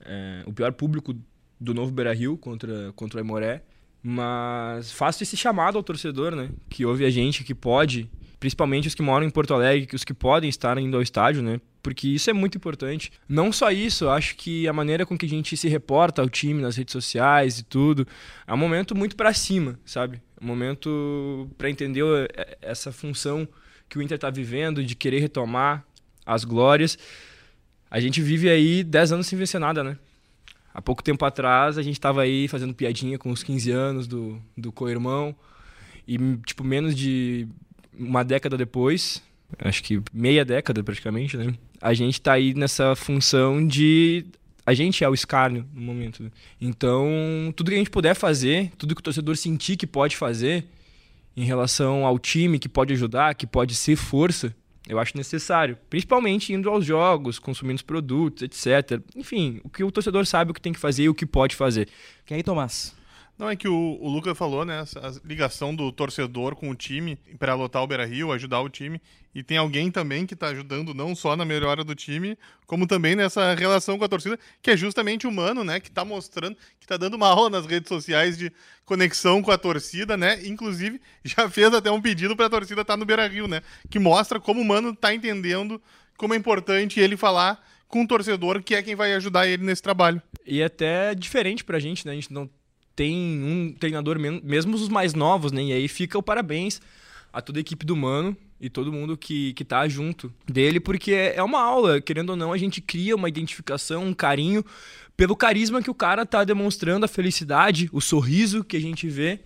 é, 0.00 0.42
o 0.46 0.52
pior 0.52 0.72
público 0.72 1.14
do 1.60 1.74
novo 1.74 1.92
Beira-Rio 1.92 2.38
contra, 2.38 2.92
contra 2.94 3.18
o 3.18 3.20
Aimoré, 3.22 3.62
mas 4.02 4.92
faço 4.92 5.22
esse 5.22 5.36
chamado 5.36 5.76
ao 5.76 5.82
torcedor, 5.82 6.34
né, 6.34 6.50
que 6.70 6.86
ouve 6.86 7.04
a 7.04 7.10
gente, 7.10 7.44
que 7.44 7.54
pode, 7.54 8.08
principalmente 8.38 8.88
os 8.88 8.94
que 8.94 9.02
moram 9.02 9.26
em 9.26 9.30
Porto 9.30 9.54
Alegre, 9.54 9.88
os 9.94 10.04
que 10.04 10.14
podem 10.14 10.48
estar 10.48 10.78
indo 10.78 10.96
ao 10.96 11.02
estádio, 11.02 11.42
né, 11.42 11.60
porque 11.82 12.08
isso 12.08 12.28
é 12.28 12.32
muito 12.32 12.56
importante. 12.56 13.12
Não 13.28 13.52
só 13.52 13.70
isso, 13.70 14.08
acho 14.08 14.36
que 14.36 14.68
a 14.68 14.72
maneira 14.72 15.06
com 15.06 15.16
que 15.16 15.26
a 15.26 15.28
gente 15.28 15.56
se 15.56 15.68
reporta 15.68 16.20
ao 16.20 16.28
time 16.28 16.60
nas 16.60 16.76
redes 16.76 16.92
sociais 16.92 17.58
e 17.58 17.64
tudo, 17.64 18.06
é 18.46 18.52
um 18.52 18.56
momento 18.56 18.94
muito 18.94 19.16
para 19.16 19.32
cima, 19.32 19.78
sabe? 19.84 20.20
É 20.40 20.44
um 20.44 20.46
momento 20.46 21.48
para 21.56 21.70
entender 21.70 22.04
é, 22.36 22.58
essa 22.60 22.92
função 22.92 23.48
que 23.88 23.98
o 23.98 24.02
Inter 24.02 24.16
está 24.16 24.28
vivendo, 24.28 24.84
de 24.84 24.94
querer 24.94 25.20
retomar 25.20 25.84
as 26.26 26.44
glórias. 26.44 26.98
A 27.90 28.00
gente 28.00 28.20
vive 28.20 28.50
aí 28.50 28.84
10 28.84 29.12
anos 29.12 29.26
sem 29.26 29.38
vencer 29.38 29.58
nada, 29.58 29.82
né? 29.82 29.96
Há 30.74 30.82
pouco 30.82 31.02
tempo 31.02 31.24
atrás, 31.24 31.78
a 31.78 31.82
gente 31.82 31.94
estava 31.94 32.22
aí 32.22 32.46
fazendo 32.46 32.74
piadinha 32.74 33.18
com 33.18 33.30
os 33.30 33.42
15 33.42 33.70
anos 33.70 34.06
do, 34.06 34.40
do 34.56 34.70
co-irmão. 34.70 35.34
E, 36.06 36.18
tipo, 36.44 36.62
menos 36.62 36.94
de 36.94 37.48
uma 37.98 38.22
década 38.22 38.56
depois, 38.56 39.22
acho 39.58 39.82
que 39.82 40.00
meia 40.12 40.44
década 40.44 40.82
praticamente, 40.82 41.36
né? 41.36 41.54
A 41.80 41.94
gente 41.94 42.14
está 42.14 42.32
aí 42.32 42.54
nessa 42.54 42.94
função 42.96 43.66
de 43.66 44.26
a 44.68 44.74
gente 44.74 45.02
é 45.02 45.08
o 45.08 45.14
escárnio 45.14 45.66
no 45.72 45.80
momento. 45.80 46.22
Né? 46.22 46.30
Então, 46.60 47.08
tudo 47.56 47.70
que 47.70 47.74
a 47.74 47.78
gente 47.78 47.88
puder 47.88 48.14
fazer, 48.14 48.70
tudo 48.76 48.94
que 48.94 49.00
o 49.00 49.02
torcedor 49.02 49.34
sentir 49.34 49.78
que 49.78 49.86
pode 49.86 50.14
fazer 50.14 50.66
em 51.34 51.44
relação 51.44 52.04
ao 52.04 52.18
time 52.18 52.58
que 52.58 52.68
pode 52.68 52.92
ajudar, 52.92 53.34
que 53.34 53.46
pode 53.46 53.74
ser 53.74 53.96
força, 53.96 54.54
eu 54.86 54.98
acho 54.98 55.16
necessário. 55.16 55.78
Principalmente 55.88 56.52
indo 56.52 56.68
aos 56.68 56.84
jogos, 56.84 57.38
consumindo 57.38 57.76
os 57.76 57.82
produtos, 57.82 58.42
etc. 58.42 59.00
Enfim, 59.16 59.58
o 59.64 59.70
que 59.70 59.82
o 59.82 59.90
torcedor 59.90 60.26
sabe 60.26 60.50
o 60.50 60.54
que 60.54 60.60
tem 60.60 60.72
que 60.72 60.78
fazer 60.78 61.04
e 61.04 61.08
o 61.08 61.14
que 61.14 61.24
pode 61.24 61.56
fazer. 61.56 61.88
Quem 62.26 62.36
aí, 62.36 62.42
Tomás? 62.42 62.94
Não, 63.38 63.48
é 63.48 63.54
que 63.54 63.68
o, 63.68 63.98
o 64.00 64.08
Lucas 64.08 64.36
falou, 64.36 64.64
né? 64.64 64.80
A 64.80 65.12
ligação 65.24 65.72
do 65.72 65.92
torcedor 65.92 66.56
com 66.56 66.70
o 66.70 66.74
time 66.74 67.16
para 67.38 67.54
lotar 67.54 67.84
o 67.84 67.86
Beira 67.86 68.04
Rio, 68.04 68.32
ajudar 68.32 68.60
o 68.60 68.68
time. 68.68 69.00
E 69.32 69.44
tem 69.44 69.56
alguém 69.56 69.92
também 69.92 70.26
que 70.26 70.34
está 70.34 70.48
ajudando 70.48 70.92
não 70.92 71.14
só 71.14 71.36
na 71.36 71.44
melhora 71.44 71.84
do 71.84 71.94
time, 71.94 72.36
como 72.66 72.84
também 72.84 73.14
nessa 73.14 73.54
relação 73.54 73.96
com 73.96 74.04
a 74.04 74.08
torcida, 74.08 74.36
que 74.60 74.72
é 74.72 74.76
justamente 74.76 75.24
o 75.24 75.30
Mano, 75.30 75.62
né? 75.62 75.78
Que 75.78 75.88
está 75.88 76.04
mostrando, 76.04 76.56
que 76.80 76.84
está 76.84 76.96
dando 76.96 77.14
uma 77.14 77.28
aula 77.28 77.48
nas 77.48 77.64
redes 77.64 77.88
sociais 77.88 78.36
de 78.36 78.52
conexão 78.84 79.40
com 79.40 79.52
a 79.52 79.58
torcida, 79.58 80.16
né? 80.16 80.44
Inclusive, 80.44 81.00
já 81.22 81.46
fez 81.50 81.72
até 81.72 81.92
um 81.92 82.02
pedido 82.02 82.34
para 82.34 82.46
a 82.46 82.50
torcida 82.50 82.80
estar 82.80 82.94
tá 82.94 82.96
no 82.96 83.04
Beira 83.04 83.28
Rio, 83.28 83.46
né? 83.46 83.62
Que 83.88 84.00
mostra 84.00 84.40
como 84.40 84.60
o 84.60 84.64
Mano 84.64 84.90
está 84.90 85.14
entendendo 85.14 85.80
como 86.16 86.34
é 86.34 86.36
importante 86.36 86.98
ele 86.98 87.16
falar 87.16 87.64
com 87.86 88.02
o 88.02 88.08
torcedor, 88.08 88.64
que 88.64 88.74
é 88.74 88.82
quem 88.82 88.96
vai 88.96 89.14
ajudar 89.14 89.46
ele 89.46 89.62
nesse 89.62 89.80
trabalho. 89.80 90.20
E 90.44 90.60
é 90.60 90.64
até 90.64 91.14
diferente 91.14 91.64
pra 91.64 91.78
gente, 91.78 92.04
né? 92.04 92.12
A 92.12 92.14
gente 92.16 92.32
não 92.32 92.50
tem 92.98 93.14
um 93.44 93.72
treinador, 93.72 94.18
mesmo 94.18 94.74
os 94.74 94.88
mais 94.88 95.14
novos, 95.14 95.52
né? 95.52 95.62
E 95.62 95.72
aí 95.72 95.86
fica 95.86 96.18
o 96.18 96.22
parabéns 96.22 96.80
a 97.32 97.40
toda 97.40 97.60
a 97.60 97.62
equipe 97.62 97.86
do 97.86 97.94
Mano 97.94 98.36
e 98.60 98.68
todo 98.68 98.92
mundo 98.92 99.16
que, 99.16 99.52
que 99.52 99.64
tá 99.64 99.86
junto 99.86 100.34
dele, 100.44 100.80
porque 100.80 101.12
é 101.12 101.40
uma 101.40 101.62
aula, 101.62 102.00
querendo 102.00 102.30
ou 102.30 102.36
não, 102.36 102.52
a 102.52 102.58
gente 102.58 102.80
cria 102.80 103.14
uma 103.14 103.28
identificação, 103.28 104.04
um 104.04 104.12
carinho 104.12 104.64
pelo 105.16 105.36
carisma 105.36 105.80
que 105.80 105.88
o 105.88 105.94
cara 105.94 106.26
tá 106.26 106.42
demonstrando, 106.42 107.04
a 107.04 107.08
felicidade, 107.08 107.88
o 107.92 108.00
sorriso 108.00 108.64
que 108.64 108.76
a 108.76 108.80
gente 108.80 109.08
vê 109.08 109.38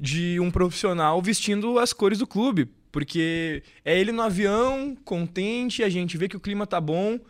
de 0.00 0.40
um 0.40 0.50
profissional 0.50 1.22
vestindo 1.22 1.78
as 1.78 1.92
cores 1.92 2.18
do 2.18 2.26
clube. 2.26 2.68
Porque 2.90 3.62
é 3.84 3.96
ele 3.96 4.10
no 4.10 4.22
avião, 4.22 4.96
contente, 5.04 5.84
a 5.84 5.88
gente 5.88 6.18
vê 6.18 6.28
que 6.28 6.36
o 6.36 6.40
clima 6.40 6.66
tá 6.66 6.80
bom. 6.80 7.20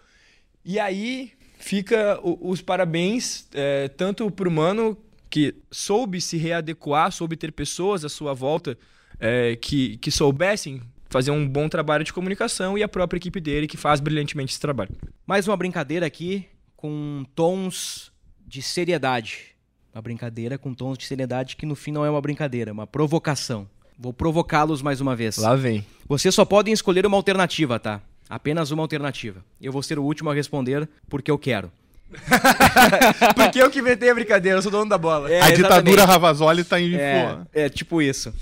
E 0.64 0.78
aí 0.78 1.32
fica 1.58 2.18
os 2.22 2.62
parabéns, 2.62 3.46
é, 3.52 3.88
tanto 3.88 4.30
pro 4.30 4.50
Mano 4.50 4.96
que 5.32 5.54
soube 5.70 6.20
se 6.20 6.36
readequar, 6.36 7.10
soube 7.10 7.38
ter 7.38 7.52
pessoas 7.52 8.04
à 8.04 8.08
sua 8.10 8.34
volta 8.34 8.76
é, 9.18 9.56
que, 9.56 9.96
que 9.96 10.10
soubessem 10.10 10.82
fazer 11.08 11.30
um 11.30 11.48
bom 11.48 11.70
trabalho 11.70 12.04
de 12.04 12.12
comunicação 12.12 12.76
e 12.76 12.82
a 12.82 12.88
própria 12.88 13.16
equipe 13.16 13.40
dele 13.40 13.66
que 13.66 13.78
faz 13.78 13.98
brilhantemente 13.98 14.52
esse 14.52 14.60
trabalho. 14.60 14.94
Mais 15.26 15.48
uma 15.48 15.56
brincadeira 15.56 16.04
aqui 16.04 16.46
com 16.76 17.24
tons 17.34 18.12
de 18.46 18.60
seriedade. 18.60 19.56
Uma 19.94 20.02
brincadeira 20.02 20.58
com 20.58 20.74
tons 20.74 20.98
de 20.98 21.06
seriedade 21.06 21.56
que 21.56 21.64
no 21.64 21.74
fim 21.74 21.92
não 21.92 22.04
é 22.04 22.10
uma 22.10 22.20
brincadeira, 22.20 22.70
é 22.70 22.72
uma 22.74 22.86
provocação. 22.86 23.66
Vou 23.98 24.12
provocá-los 24.12 24.82
mais 24.82 25.00
uma 25.00 25.16
vez. 25.16 25.38
Lá 25.38 25.56
vem. 25.56 25.82
Vocês 26.06 26.34
só 26.34 26.44
podem 26.44 26.74
escolher 26.74 27.06
uma 27.06 27.16
alternativa, 27.16 27.80
tá? 27.80 28.02
Apenas 28.28 28.70
uma 28.70 28.82
alternativa. 28.82 29.42
Eu 29.58 29.72
vou 29.72 29.82
ser 29.82 29.98
o 29.98 30.04
último 30.04 30.28
a 30.28 30.34
responder 30.34 30.86
porque 31.08 31.30
eu 31.30 31.38
quero. 31.38 31.72
Porque 33.34 33.60
eu 33.62 33.70
que 33.70 33.78
inventei 33.78 34.10
a 34.10 34.14
brincadeira, 34.14 34.58
eu 34.58 34.62
sou 34.62 34.70
dono 34.70 34.88
da 34.88 34.98
bola. 34.98 35.30
É, 35.32 35.40
a 35.40 35.50
ditadura. 35.50 36.04
Ravazoli 36.04 36.64
tá 36.64 36.80
em 36.80 36.94
É, 36.94 37.38
é 37.52 37.68
tipo 37.68 38.00
isso. 38.02 38.32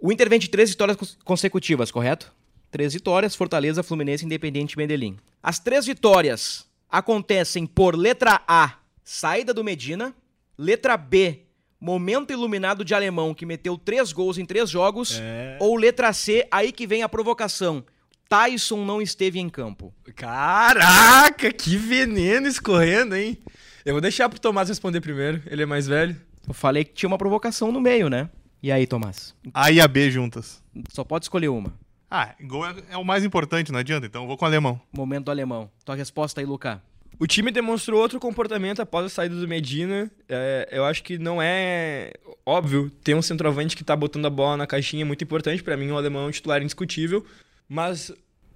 O 0.00 0.12
Inter 0.12 0.28
vem 0.28 0.38
de 0.38 0.48
três 0.48 0.70
vitórias 0.70 0.96
cons- 0.96 1.18
consecutivas, 1.24 1.90
correto? 1.90 2.32
Três 2.70 2.92
vitórias, 2.92 3.34
Fortaleza, 3.34 3.82
Fluminense, 3.82 4.24
Independente 4.24 4.72
e 4.74 4.76
Medellín. 4.78 5.16
As 5.42 5.58
três 5.58 5.86
vitórias 5.86 6.66
acontecem 6.90 7.66
por 7.66 7.96
letra 7.96 8.40
A, 8.46 8.74
saída 9.04 9.54
do 9.54 9.64
Medina, 9.64 10.14
letra 10.58 10.96
B, 10.96 11.40
momento 11.80 12.32
iluminado 12.32 12.84
de 12.84 12.94
alemão 12.94 13.32
que 13.34 13.46
meteu 13.46 13.78
três 13.78 14.12
gols 14.12 14.38
em 14.38 14.44
três 14.44 14.68
jogos, 14.68 15.20
ou 15.60 15.76
letra 15.76 16.12
C, 16.12 16.46
aí 16.50 16.72
que 16.72 16.86
vem 16.86 17.02
a 17.02 17.08
provocação. 17.08 17.84
Tyson 18.28 18.84
não 18.84 19.00
esteve 19.00 19.38
em 19.38 19.48
campo. 19.48 19.94
Caraca, 20.14 21.52
que 21.52 21.76
veneno 21.76 22.46
escorrendo, 22.46 23.14
hein? 23.14 23.38
Eu 23.84 23.94
vou 23.94 24.00
deixar 24.00 24.28
pro 24.28 24.40
Tomás 24.40 24.68
responder 24.68 25.00
primeiro, 25.00 25.42
ele 25.46 25.62
é 25.62 25.66
mais 25.66 25.86
velho. 25.86 26.16
Eu 26.46 26.54
falei 26.54 26.84
que 26.84 26.92
tinha 26.92 27.08
uma 27.08 27.18
provocação 27.18 27.70
no 27.70 27.80
meio, 27.80 28.08
né? 28.08 28.28
E 28.62 28.72
aí, 28.72 28.86
Tomás? 28.86 29.34
A 29.54 29.70
e 29.70 29.80
a 29.80 29.86
B 29.86 30.10
juntas. 30.10 30.62
Só 30.90 31.04
pode 31.04 31.24
escolher 31.24 31.48
uma. 31.48 31.72
Ah, 32.10 32.34
gol 32.40 32.66
é, 32.66 32.74
é 32.90 32.96
o 32.96 33.04
mais 33.04 33.24
importante, 33.24 33.72
não 33.72 33.78
adianta, 33.78 34.06
então 34.06 34.22
eu 34.22 34.28
vou 34.28 34.36
com 34.36 34.44
o 34.44 34.48
alemão. 34.48 34.80
Momento 34.92 35.26
do 35.26 35.30
alemão. 35.30 35.70
Tua 35.84 35.94
resposta 35.94 36.40
aí, 36.40 36.46
Luca. 36.46 36.82
O 37.18 37.26
time 37.26 37.50
demonstrou 37.50 38.00
outro 38.00 38.20
comportamento 38.20 38.80
após 38.80 39.06
a 39.06 39.08
saída 39.08 39.34
do 39.34 39.48
Medina. 39.48 40.10
É, 40.28 40.68
eu 40.70 40.84
acho 40.84 41.02
que 41.02 41.18
não 41.18 41.40
é 41.40 42.12
óbvio 42.44 42.90
ter 43.02 43.14
um 43.14 43.22
centroavante 43.22 43.76
que 43.76 43.82
tá 43.82 43.96
botando 43.96 44.26
a 44.26 44.30
bola 44.30 44.56
na 44.56 44.66
caixinha, 44.66 45.02
é 45.02 45.04
muito 45.04 45.24
importante 45.24 45.62
para 45.62 45.76
mim, 45.76 45.90
o 45.90 45.96
alemão 45.96 46.24
é 46.24 46.28
um 46.28 46.30
titular 46.30 46.60
indiscutível, 46.60 47.24
mas 47.68 48.12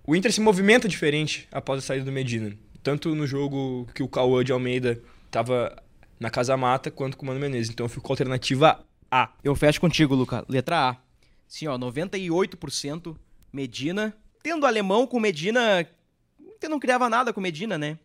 o 0.07 0.14
Inter 0.14 0.33
se 0.33 0.40
movimenta 0.40 0.88
diferente 0.88 1.49
após 1.53 1.79
a 1.79 1.87
saída 1.87 2.05
do 2.05 2.12
Medina. 2.12 2.57
Tanto 2.83 3.14
no 3.14 3.27
jogo 3.27 3.87
que 3.94 4.03
o 4.03 4.09
Cauã 4.09 4.42
de 4.42 4.53
Almeida 4.53 5.01
tava 5.31 5.77
na 6.18 6.31
casa 6.31 6.57
mata, 6.57 6.90
quanto 6.90 7.16
com 7.16 7.25
o 7.25 7.27
Mano 7.27 7.40
Menezes. 7.40 7.70
Então 7.70 7.85
eu 7.85 7.90
fico 7.90 8.03
com 8.03 8.12
a 8.12 8.14
alternativa 8.14 8.85
A. 9.11 9.31
Eu 9.42 9.55
fecho 9.55 9.81
contigo, 9.81 10.14
Luca. 10.14 10.44
Letra 10.49 10.90
A. 10.90 10.96
Sim, 11.46 11.66
ó, 11.66 11.79
98% 11.79 13.16
Medina. 13.53 14.14
Tendo 14.42 14.66
alemão 14.66 15.07
com 15.07 15.20
Medina, 15.20 15.87
Inter 16.40 16.70
não 16.70 16.79
criava 16.81 17.09
nada 17.09 17.33
com 17.33 17.40
Medina, 17.40 17.77
né? 17.77 17.99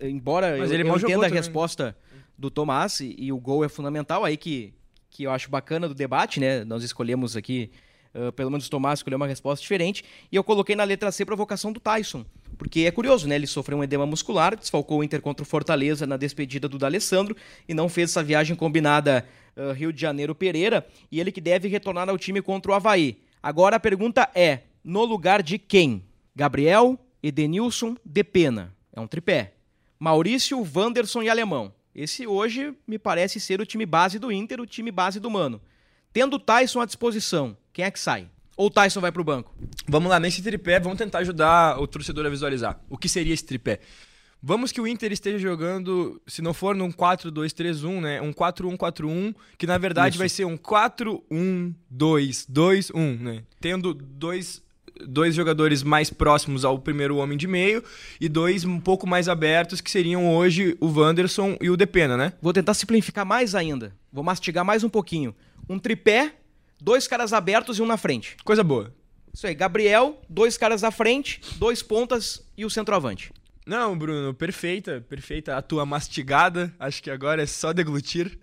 Embora 0.00 0.56
Mas 0.58 0.70
eu, 0.70 0.78
ele 0.78 0.88
eu 0.88 0.96
entenda 0.96 1.12
a 1.14 1.20
também. 1.20 1.34
resposta 1.34 1.96
do 2.38 2.50
Tomás 2.50 3.00
e, 3.00 3.14
e 3.18 3.32
o 3.32 3.38
gol 3.38 3.64
é 3.64 3.68
fundamental 3.68 4.24
aí 4.24 4.36
que, 4.36 4.72
que 5.10 5.24
eu 5.24 5.30
acho 5.30 5.50
bacana 5.50 5.88
do 5.88 5.94
debate, 5.94 6.38
né? 6.40 6.64
Nós 6.64 6.84
escolhemos 6.84 7.36
aqui, 7.36 7.70
ah, 8.14 8.32
pelo 8.32 8.50
menos 8.50 8.66
o 8.66 8.70
Tomás 8.70 8.98
escolheu 8.98 9.16
uma 9.16 9.26
resposta 9.26 9.62
diferente 9.62 10.04
e 10.30 10.36
eu 10.36 10.44
coloquei 10.44 10.76
na 10.76 10.84
letra 10.84 11.10
C 11.10 11.24
provocação 11.24 11.72
do 11.72 11.80
Tyson. 11.80 12.24
Porque 12.58 12.80
é 12.80 12.90
curioso, 12.90 13.26
né? 13.26 13.34
Ele 13.34 13.46
sofreu 13.46 13.78
um 13.78 13.84
edema 13.84 14.06
muscular, 14.06 14.56
desfalcou 14.56 15.00
o 15.00 15.04
Inter 15.04 15.20
contra 15.20 15.42
o 15.42 15.46
Fortaleza 15.46 16.06
na 16.06 16.16
despedida 16.16 16.68
do 16.68 16.78
D'Alessandro 16.78 17.36
e 17.68 17.74
não 17.74 17.88
fez 17.88 18.10
essa 18.10 18.22
viagem 18.22 18.54
combinada 18.54 19.26
ah, 19.56 19.72
Rio 19.72 19.92
de 19.92 20.00
Janeiro-Pereira 20.00 20.86
e 21.10 21.20
ele 21.20 21.32
que 21.32 21.40
deve 21.40 21.68
retornar 21.68 22.08
ao 22.08 22.18
time 22.18 22.42
contra 22.42 22.72
o 22.72 22.74
Havaí. 22.74 23.18
Agora 23.42 23.76
a 23.76 23.80
pergunta 23.80 24.28
é, 24.34 24.60
no 24.84 25.04
lugar 25.04 25.42
de 25.42 25.58
quem? 25.58 26.04
Gabriel, 26.34 26.98
Edenilson, 27.22 27.96
Depena. 28.04 28.74
É 28.92 29.00
um 29.00 29.06
tripé. 29.06 29.54
Maurício, 29.98 30.66
Wanderson 30.74 31.22
e 31.22 31.28
Alemão. 31.28 31.72
Esse 31.94 32.26
hoje 32.26 32.74
me 32.86 32.98
parece 32.98 33.38
ser 33.38 33.60
o 33.60 33.66
time 33.66 33.84
base 33.84 34.18
do 34.18 34.32
Inter, 34.32 34.60
o 34.60 34.66
time 34.66 34.90
base 34.90 35.20
do 35.20 35.30
Mano. 35.30 35.60
Tendo 36.12 36.36
o 36.36 36.38
Tyson 36.38 36.80
à 36.80 36.84
disposição, 36.84 37.56
quem 37.72 37.86
é 37.86 37.90
que 37.90 37.98
sai? 37.98 38.28
Ou 38.54 38.66
o 38.66 38.70
Tyson 38.70 39.00
vai 39.00 39.10
pro 39.10 39.24
banco? 39.24 39.54
Vamos 39.88 40.10
lá, 40.10 40.20
nesse 40.20 40.42
tripé, 40.42 40.78
vamos 40.78 40.98
tentar 40.98 41.20
ajudar 41.20 41.80
o 41.80 41.86
torcedor 41.86 42.26
a 42.26 42.28
visualizar. 42.28 42.78
O 42.90 42.98
que 42.98 43.08
seria 43.08 43.32
esse 43.32 43.44
tripé? 43.44 43.80
Vamos 44.42 44.72
que 44.72 44.80
o 44.80 44.86
Inter 44.86 45.10
esteja 45.10 45.38
jogando, 45.38 46.20
se 46.26 46.42
não 46.42 46.52
for 46.52 46.74
num 46.74 46.92
4-2-3-1, 46.92 48.00
né? 48.00 48.20
Um 48.20 48.32
4-1-4-1, 48.32 49.34
que 49.56 49.66
na 49.66 49.78
verdade 49.78 50.14
Isso. 50.14 50.18
vai 50.18 50.28
ser 50.28 50.44
um 50.44 50.58
4-1-2-2-1, 50.58 53.20
né? 53.20 53.42
Tendo 53.58 53.94
dois, 53.94 54.62
dois 55.06 55.34
jogadores 55.34 55.82
mais 55.82 56.10
próximos 56.10 56.62
ao 56.64 56.78
primeiro 56.78 57.16
homem 57.16 57.38
de 57.38 57.46
meio 57.46 57.82
e 58.20 58.28
dois 58.28 58.64
um 58.64 58.80
pouco 58.80 59.06
mais 59.06 59.30
abertos, 59.30 59.80
que 59.80 59.90
seriam 59.90 60.34
hoje 60.34 60.76
o 60.78 60.88
Wanderson 60.88 61.56
e 61.58 61.70
o 61.70 61.76
Depena, 61.76 62.18
né? 62.18 62.34
Vou 62.42 62.52
tentar 62.52 62.74
simplificar 62.74 63.24
mais 63.24 63.54
ainda. 63.54 63.94
Vou 64.12 64.22
mastigar 64.22 64.64
mais 64.64 64.84
um 64.84 64.90
pouquinho. 64.90 65.34
Um 65.68 65.78
tripé, 65.78 66.34
dois 66.80 67.06
caras 67.06 67.32
abertos 67.32 67.78
e 67.78 67.82
um 67.82 67.86
na 67.86 67.96
frente. 67.96 68.36
Coisa 68.44 68.62
boa. 68.62 68.94
Isso 69.32 69.46
aí, 69.46 69.54
Gabriel, 69.54 70.20
dois 70.28 70.58
caras 70.58 70.84
à 70.84 70.90
frente, 70.90 71.40
dois 71.56 71.82
pontas 71.82 72.44
e 72.56 72.64
o 72.64 72.70
centroavante. 72.70 73.32
Não, 73.64 73.96
Bruno, 73.96 74.34
perfeita, 74.34 75.04
perfeita. 75.08 75.56
A 75.56 75.62
tua 75.62 75.86
mastigada, 75.86 76.74
acho 76.78 77.02
que 77.02 77.10
agora 77.10 77.42
é 77.42 77.46
só 77.46 77.72
deglutir. 77.72 78.38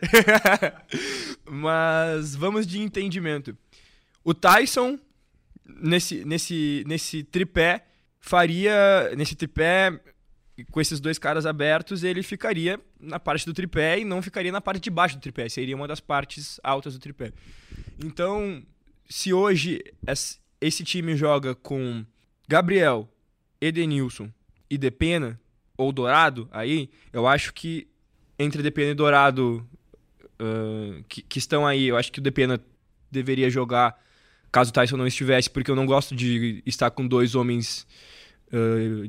Mas 1.45 2.35
vamos 2.35 2.65
de 2.65 2.79
entendimento. 2.79 3.55
O 4.23 4.33
Tyson, 4.33 4.97
nesse, 5.65 6.23
nesse, 6.23 6.83
nesse 6.87 7.23
tripé, 7.23 7.85
faria. 8.19 9.13
Nesse 9.17 9.35
tripé, 9.35 9.99
com 10.65 10.79
esses 10.81 10.99
dois 10.99 11.17
caras 11.17 11.45
abertos, 11.45 12.03
ele 12.03 12.21
ficaria 12.23 12.79
na 12.99 13.19
parte 13.19 13.45
do 13.45 13.53
tripé 13.53 13.99
e 13.99 14.05
não 14.05 14.21
ficaria 14.21 14.51
na 14.51 14.61
parte 14.61 14.81
de 14.81 14.89
baixo 14.89 15.15
do 15.17 15.21
tripé. 15.21 15.47
Seria 15.49 15.75
uma 15.75 15.87
das 15.87 15.99
partes 15.99 16.59
altas 16.63 16.93
do 16.93 16.99
tripé. 16.99 17.31
Então, 18.03 18.61
se 19.07 19.33
hoje 19.33 19.81
es- 20.07 20.39
esse 20.61 20.83
time 20.83 21.15
joga 21.15 21.55
com 21.55 22.05
Gabriel, 22.47 23.07
Edenilson 23.61 24.31
e 24.69 24.77
Depena, 24.77 25.39
ou 25.77 25.91
Dourado, 25.91 26.47
aí, 26.51 26.89
eu 27.13 27.25
acho 27.27 27.53
que 27.53 27.87
entre 28.37 28.61
Depena 28.61 28.91
e 28.91 28.95
Dourado, 28.95 29.65
ah, 30.39 31.01
que, 31.07 31.21
que 31.21 31.39
estão 31.39 31.65
aí, 31.65 31.87
eu 31.87 31.97
acho 31.97 32.11
que 32.11 32.19
o 32.19 32.21
Depena 32.21 32.59
deveria 33.11 33.49
jogar 33.49 33.97
caso 34.51 34.71
o 34.71 34.73
Tyson 34.73 34.97
não 34.97 35.05
estivesse, 35.07 35.49
porque 35.49 35.69
eu 35.69 35.75
não 35.75 35.85
gosto 35.85 36.15
de 36.15 36.61
estar 36.65 36.89
com 36.91 37.07
dois 37.07 37.35
homens 37.35 37.85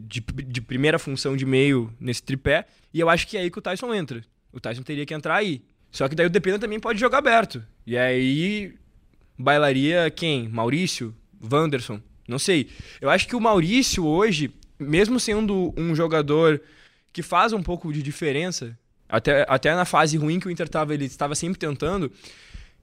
de, 0.06 0.20
de 0.20 0.60
primeira 0.60 0.98
função 0.98 1.36
de 1.36 1.46
meio 1.46 1.92
nesse 1.98 2.22
tripé, 2.22 2.66
e 2.92 3.00
eu 3.00 3.08
acho 3.08 3.26
que 3.26 3.36
é 3.36 3.40
aí 3.40 3.50
que 3.50 3.58
o 3.58 3.62
Tyson 3.62 3.94
entra. 3.94 4.22
O 4.52 4.60
Tyson 4.60 4.82
teria 4.82 5.06
que 5.06 5.14
entrar 5.14 5.36
aí. 5.36 5.62
Só 5.90 6.08
que 6.08 6.14
daí 6.14 6.26
o 6.26 6.30
Depena 6.30 6.58
também 6.58 6.78
pode 6.78 7.00
jogar 7.00 7.18
aberto. 7.18 7.64
E 7.86 7.96
aí 7.96 8.74
bailaria 9.38 10.10
quem? 10.10 10.48
Maurício? 10.48 11.14
Wanderson? 11.42 12.00
Não 12.28 12.38
sei. 12.38 12.68
Eu 13.00 13.10
acho 13.10 13.26
que 13.26 13.34
o 13.34 13.40
Maurício 13.40 14.06
hoje, 14.06 14.52
mesmo 14.78 15.18
sendo 15.18 15.74
um 15.76 15.94
jogador 15.94 16.60
que 17.12 17.22
faz 17.22 17.52
um 17.52 17.62
pouco 17.62 17.92
de 17.92 18.02
diferença, 18.02 18.78
até, 19.08 19.44
até 19.48 19.74
na 19.74 19.84
fase 19.84 20.16
ruim 20.16 20.38
que 20.38 20.46
o 20.46 20.50
Inter 20.50 20.66
estava, 20.66 20.94
ele 20.94 21.06
estava 21.06 21.34
sempre 21.34 21.58
tentando, 21.58 22.12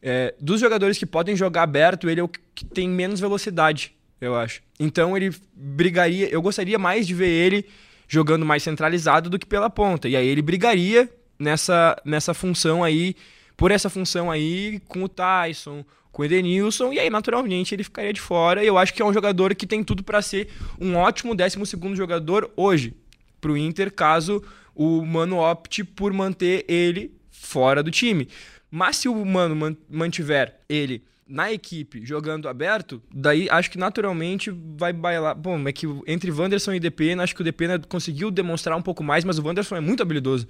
é, 0.02 0.36
dos 0.40 0.60
jogadores 0.60 0.98
que 0.98 1.06
podem 1.06 1.36
jogar 1.36 1.64
aberto, 1.64 2.10
ele 2.10 2.20
é 2.20 2.24
o 2.24 2.28
que 2.28 2.66
tem 2.66 2.90
menos 2.90 3.20
velocidade, 3.20 3.94
eu 4.20 4.36
acho. 4.36 4.62
Então 4.80 5.16
ele 5.16 5.34
brigaria, 5.54 6.30
eu 6.30 6.42
gostaria 6.42 6.78
mais 6.80 7.06
de 7.08 7.14
ver 7.14 7.30
ele 7.30 7.66
jogando 8.08 8.46
mais 8.46 8.64
centralizado 8.64 9.30
do 9.30 9.38
que 9.40 9.46
pela 9.46 9.70
ponta. 9.70 10.08
E 10.08 10.16
aí 10.16 10.28
ele 10.28 10.42
brigaria 10.42 11.10
nessa, 11.38 11.96
nessa 12.06 12.34
função 12.34 12.84
aí, 12.84 13.16
por 13.56 13.72
essa 13.72 13.90
função 13.90 14.32
aí, 14.32 14.80
com 14.88 15.04
o 15.04 15.10
Tyson, 15.10 15.84
com 16.12 16.22
o 16.22 16.26
Edenilson, 16.26 16.94
e 16.94 17.00
aí 17.00 17.10
naturalmente 17.10 17.76
ele 17.76 17.84
ficaria 17.84 18.14
de 18.14 18.22
fora. 18.22 18.64
E 18.64 18.68
eu 18.68 18.78
acho 18.78 18.94
que 18.94 19.02
é 19.02 19.06
um 19.06 19.14
jogador 19.14 19.54
que 19.54 19.68
tem 19.68 19.84
tudo 19.84 20.04
para 20.04 20.22
ser 20.22 20.50
um 20.80 20.96
ótimo 20.96 21.36
12 21.36 21.58
jogador 21.96 22.52
hoje 22.56 22.94
pro 23.42 23.58
Inter, 23.58 23.92
caso 23.92 24.44
o 24.74 25.06
Mano 25.06 25.38
opte 25.38 25.84
por 25.84 26.14
manter 26.14 26.66
ele 26.68 27.12
fora 27.30 27.84
do 27.84 27.92
time. 27.92 28.28
Mas 28.72 28.98
se 28.98 29.10
o 29.10 29.26
Mano 29.26 29.56
man- 29.56 29.78
mantiver 29.90 30.60
ele 30.70 31.04
na 31.28 31.52
equipe 31.52 32.06
jogando 32.06 32.48
aberto, 32.48 33.02
daí 33.14 33.50
acho 33.50 33.70
que 33.70 33.78
naturalmente 33.78 34.52
vai 34.78 34.94
bailar. 34.94 35.36
Bom, 35.36 35.68
é 35.68 35.72
que 35.72 35.88
entre 36.08 36.32
Wanderson 36.32 36.74
e 36.74 36.80
Depena, 36.80 37.24
acho 37.24 37.36
que 37.36 37.42
o 37.42 37.44
Depena 37.44 37.80
conseguiu 37.80 38.32
demonstrar 38.32 38.78
um 38.78 38.82
pouco 38.82 39.04
mais, 39.04 39.24
mas 39.24 39.38
o 39.38 39.46
Wanderson 39.46 39.76
é 39.76 39.82
muito 39.82 40.02
habilidoso. 40.02 40.48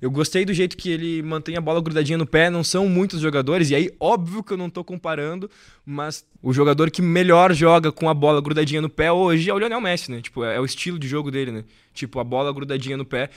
Eu 0.00 0.10
gostei 0.10 0.44
do 0.44 0.52
jeito 0.52 0.76
que 0.76 0.90
ele 0.90 1.22
mantém 1.22 1.56
a 1.56 1.60
bola 1.60 1.80
grudadinha 1.80 2.18
no 2.18 2.26
pé, 2.26 2.50
não 2.50 2.64
são 2.64 2.88
muitos 2.88 3.20
jogadores, 3.20 3.70
e 3.70 3.74
aí 3.74 3.90
óbvio 3.98 4.42
que 4.42 4.52
eu 4.52 4.56
não 4.56 4.68
tô 4.68 4.82
comparando, 4.82 5.50
mas 5.86 6.26
o 6.42 6.52
jogador 6.52 6.90
que 6.90 7.00
melhor 7.00 7.54
joga 7.54 7.90
com 7.92 8.08
a 8.08 8.14
bola 8.14 8.40
grudadinha 8.42 8.82
no 8.82 8.90
pé 8.90 9.10
hoje 9.10 9.48
é 9.48 9.54
o 9.54 9.58
Lionel 9.58 9.80
Messi, 9.80 10.10
né? 10.10 10.20
Tipo, 10.20 10.44
é 10.44 10.60
o 10.60 10.64
estilo 10.64 10.98
de 10.98 11.08
jogo 11.08 11.30
dele, 11.30 11.52
né? 11.52 11.64
Tipo, 11.92 12.18
a 12.18 12.24
bola 12.24 12.52
grudadinha 12.52 12.96
no 12.96 13.04
pé. 13.04 13.30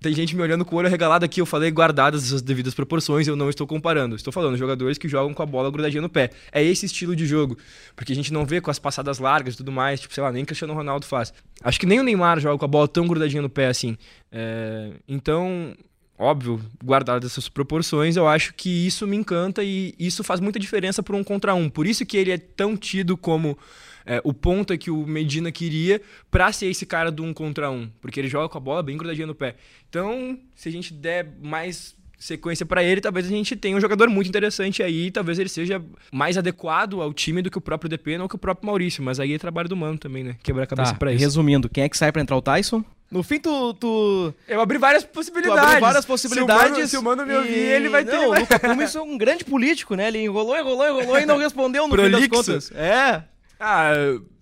Tem 0.00 0.14
gente 0.14 0.36
me 0.36 0.42
olhando 0.42 0.64
com 0.64 0.76
o 0.76 0.78
olho 0.78 0.88
regalado 0.88 1.24
aqui. 1.24 1.40
Eu 1.40 1.46
falei 1.46 1.70
guardadas 1.70 2.32
as 2.32 2.40
devidas 2.40 2.72
proporções, 2.72 3.26
eu 3.26 3.34
não 3.34 3.50
estou 3.50 3.66
comparando. 3.66 4.14
Estou 4.14 4.32
falando 4.32 4.56
jogadores 4.56 4.96
que 4.96 5.08
jogam 5.08 5.34
com 5.34 5.42
a 5.42 5.46
bola 5.46 5.70
grudadinha 5.70 6.00
no 6.00 6.08
pé. 6.08 6.30
É 6.52 6.62
esse 6.62 6.86
estilo 6.86 7.16
de 7.16 7.26
jogo. 7.26 7.58
Porque 7.96 8.12
a 8.12 8.14
gente 8.14 8.32
não 8.32 8.46
vê 8.46 8.60
com 8.60 8.70
as 8.70 8.78
passadas 8.78 9.18
largas 9.18 9.54
e 9.54 9.56
tudo 9.56 9.72
mais. 9.72 10.00
Tipo, 10.00 10.14
sei 10.14 10.22
lá, 10.22 10.30
nem 10.30 10.44
Cristiano 10.44 10.72
Ronaldo 10.72 11.04
faz. 11.04 11.32
Acho 11.62 11.80
que 11.80 11.86
nem 11.86 11.98
o 11.98 12.04
Neymar 12.04 12.38
joga 12.38 12.58
com 12.58 12.64
a 12.64 12.68
bola 12.68 12.86
tão 12.86 13.08
grudadinha 13.08 13.42
no 13.42 13.50
pé 13.50 13.66
assim. 13.66 13.98
É... 14.30 14.92
Então, 15.08 15.74
óbvio, 16.16 16.60
guardadas 16.84 17.32
essas 17.32 17.48
proporções, 17.48 18.16
eu 18.16 18.28
acho 18.28 18.54
que 18.54 18.86
isso 18.86 19.04
me 19.04 19.16
encanta 19.16 19.64
e 19.64 19.94
isso 19.98 20.22
faz 20.22 20.38
muita 20.38 20.60
diferença 20.60 21.02
por 21.02 21.16
um 21.16 21.24
contra 21.24 21.54
um. 21.54 21.68
Por 21.68 21.88
isso 21.88 22.06
que 22.06 22.16
ele 22.16 22.30
é 22.30 22.38
tão 22.38 22.76
tido 22.76 23.16
como 23.16 23.58
é, 24.08 24.22
o 24.24 24.32
ponto 24.32 24.72
é 24.72 24.78
que 24.78 24.90
o 24.90 25.06
Medina 25.06 25.52
queria 25.52 26.00
para 26.30 26.50
ser 26.50 26.66
esse 26.66 26.86
cara 26.86 27.12
do 27.12 27.22
um 27.22 27.34
contra 27.34 27.70
um, 27.70 27.90
porque 28.00 28.18
ele 28.18 28.28
joga 28.28 28.48
com 28.48 28.56
a 28.56 28.60
bola 28.60 28.82
bem 28.82 28.96
grudadinha 28.96 29.26
no 29.26 29.34
pé. 29.34 29.56
Então, 29.88 30.38
se 30.54 30.66
a 30.68 30.72
gente 30.72 30.94
der 30.94 31.30
mais 31.42 31.94
sequência 32.18 32.66
para 32.66 32.82
ele, 32.82 33.00
talvez 33.00 33.26
a 33.26 33.28
gente 33.28 33.54
tenha 33.54 33.76
um 33.76 33.80
jogador 33.80 34.08
muito 34.08 34.28
interessante 34.28 34.82
aí, 34.82 35.10
talvez 35.10 35.38
ele 35.38 35.50
seja 35.50 35.80
mais 36.10 36.38
adequado 36.38 37.00
ao 37.02 37.12
time 37.12 37.42
do 37.42 37.50
que 37.50 37.58
o 37.58 37.60
próprio 37.60 37.88
DP 37.88 38.18
ou 38.18 38.28
que 38.28 38.34
o 38.34 38.38
próprio 38.38 38.66
Maurício, 38.66 39.02
mas 39.02 39.20
aí 39.20 39.34
é 39.34 39.38
trabalho 39.38 39.68
do 39.68 39.76
Mano 39.76 39.98
também, 39.98 40.24
né? 40.24 40.36
Quebrar 40.42 40.64
a 40.64 40.66
cabeça 40.66 40.92
tá, 40.92 40.98
para 40.98 41.12
isso. 41.12 41.20
Resumindo, 41.20 41.68
quem 41.68 41.84
é 41.84 41.88
que 41.88 41.96
sai 41.96 42.10
para 42.10 42.22
entrar 42.22 42.36
o 42.36 42.42
Tyson? 42.42 42.82
No 43.10 43.22
fim, 43.22 43.38
tu, 43.38 43.72
tu. 43.74 44.34
Eu 44.46 44.60
abri 44.60 44.76
várias 44.76 45.04
possibilidades. 45.04 45.62
Tu 45.62 45.66
abriu 45.66 45.80
várias 45.80 46.04
possibilidades. 46.04 46.62
Se 46.62 46.68
o 46.68 46.74
Mano, 46.76 46.88
se 46.88 46.96
o 46.98 47.02
mano 47.02 47.26
me 47.26 47.34
ouvir, 47.34 47.56
e... 47.56 47.72
ele 47.72 47.88
vai 47.88 48.04
ter. 48.04 48.12
Não, 48.12 48.30
o 48.30 48.34
é 48.34 49.00
um 49.00 49.16
grande 49.16 49.44
político, 49.44 49.94
né? 49.94 50.08
Ele 50.08 50.18
enrolou, 50.18 50.54
enrolou, 50.56 50.86
enrolou 50.86 51.18
e 51.18 51.24
não 51.24 51.38
respondeu 51.38 51.88
no 51.88 51.94
Prolixo. 51.94 52.20
fim 52.20 52.28
das 52.28 52.38
contas. 52.38 52.72
É. 52.72 53.22
Ah, 53.58 53.92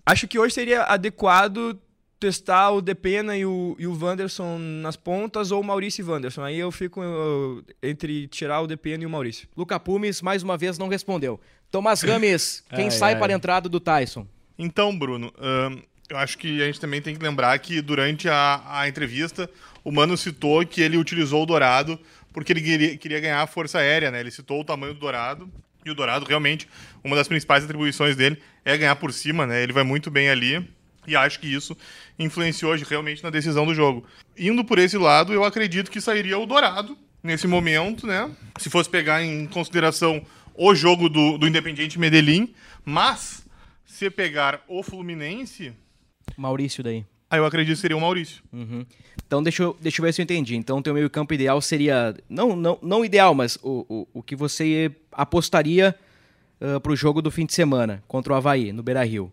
Acho 0.07 0.25
que 0.25 0.39
hoje 0.39 0.53
seria 0.53 0.83
adequado 0.83 1.77
testar 2.17 2.71
o 2.71 2.81
Depena 2.81 3.35
e 3.37 3.45
o, 3.45 3.75
e 3.77 3.85
o 3.85 3.93
Wanderson 4.01 4.57
nas 4.57 4.95
pontas 4.95 5.51
ou 5.51 5.59
o 5.59 5.63
Maurício 5.65 6.01
e 6.01 6.09
Wanderson. 6.09 6.43
Aí 6.43 6.57
eu 6.57 6.71
fico 6.71 7.03
eu, 7.03 7.61
entre 7.83 8.25
tirar 8.29 8.61
o 8.61 8.67
Depena 8.67 9.03
e 9.03 9.05
o 9.05 9.09
Maurício. 9.09 9.49
Luca 9.55 9.77
Pumes, 9.77 10.21
mais 10.21 10.43
uma 10.43 10.57
vez, 10.57 10.77
não 10.77 10.87
respondeu. 10.87 11.41
Tomás 11.69 12.01
Rames, 12.03 12.63
quem 12.73 12.85
ai, 12.85 12.91
sai 12.91 13.13
ai. 13.15 13.19
para 13.19 13.33
a 13.33 13.35
entrada 13.35 13.67
do 13.67 13.81
Tyson? 13.81 14.25
Então, 14.57 14.97
Bruno, 14.97 15.33
eu 16.09 16.17
acho 16.17 16.37
que 16.37 16.61
a 16.61 16.65
gente 16.67 16.79
também 16.79 17.01
tem 17.01 17.13
que 17.13 17.21
lembrar 17.21 17.59
que 17.59 17.81
durante 17.81 18.29
a, 18.29 18.63
a 18.65 18.87
entrevista 18.87 19.49
o 19.83 19.91
Mano 19.91 20.15
citou 20.15 20.65
que 20.65 20.79
ele 20.79 20.95
utilizou 20.95 21.43
o 21.43 21.45
Dourado 21.45 21.99
porque 22.31 22.53
ele 22.53 22.61
queria, 22.61 22.97
queria 22.97 23.19
ganhar 23.19 23.41
a 23.41 23.47
força 23.47 23.79
aérea, 23.79 24.09
né? 24.09 24.21
Ele 24.21 24.31
citou 24.31 24.61
o 24.61 24.63
tamanho 24.63 24.93
do 24.93 25.01
Dourado 25.01 25.51
e 25.87 25.91
o 25.91 25.95
Dourado, 25.95 26.25
realmente, 26.25 26.67
uma 27.03 27.15
das 27.15 27.27
principais 27.27 27.63
atribuições 27.63 28.15
dele 28.15 28.41
é 28.63 28.77
ganhar 28.77 28.95
por 28.95 29.11
cima, 29.13 29.45
né? 29.45 29.63
Ele 29.63 29.73
vai 29.73 29.83
muito 29.83 30.11
bem 30.11 30.29
ali. 30.29 30.67
E 31.07 31.15
acho 31.15 31.39
que 31.39 31.47
isso 31.47 31.75
influenciou 32.19 32.75
realmente 32.75 33.23
na 33.23 33.29
decisão 33.29 33.65
do 33.65 33.73
jogo. 33.73 34.05
Indo 34.37 34.65
por 34.65 34.77
esse 34.77 34.97
lado, 34.97 35.33
eu 35.33 35.43
acredito 35.43 35.89
que 35.89 36.01
sairia 36.01 36.37
o 36.37 36.45
Dourado 36.45 36.97
nesse 37.23 37.47
momento, 37.47 38.05
né? 38.05 38.29
Se 38.59 38.69
fosse 38.69 38.89
pegar 38.89 39.23
em 39.23 39.47
consideração 39.47 40.21
o 40.53 40.75
jogo 40.75 41.07
do, 41.07 41.37
do 41.37 41.47
Independiente 41.47 41.97
Medellín. 41.97 42.53
Mas, 42.83 43.47
se 43.85 44.09
pegar 44.09 44.61
o 44.67 44.83
Fluminense. 44.83 45.73
Maurício 46.35 46.83
daí. 46.83 47.05
Aí 47.29 47.39
eu 47.39 47.45
acredito 47.45 47.75
que 47.75 47.81
seria 47.81 47.97
o 47.97 48.01
Maurício. 48.01 48.41
Uhum. 48.53 48.85
Então 49.25 49.43
deixa 49.43 49.63
eu, 49.63 49.77
deixa 49.81 50.01
eu 50.01 50.05
ver 50.05 50.13
se 50.13 50.21
eu 50.21 50.23
entendi. 50.23 50.55
Então 50.55 50.81
teu 50.81 50.93
meio 50.93 51.09
campo 51.09 51.33
ideal 51.33 51.61
seria. 51.61 52.15
Não, 52.29 52.55
não, 52.55 52.79
não 52.81 53.03
ideal, 53.03 53.35
mas 53.35 53.57
o, 53.61 53.85
o, 53.89 54.07
o 54.13 54.23
que 54.23 54.35
você 54.35 54.91
apostaria 55.11 55.95
uh, 56.61 56.79
para 56.79 56.91
o 56.91 56.95
jogo 56.95 57.21
do 57.21 57.29
fim 57.29 57.45
de 57.45 57.53
semana 57.53 58.03
contra 58.07 58.33
o 58.33 58.35
Havaí, 58.35 58.71
no 58.71 58.81
Beira 58.81 59.03
Rio. 59.03 59.31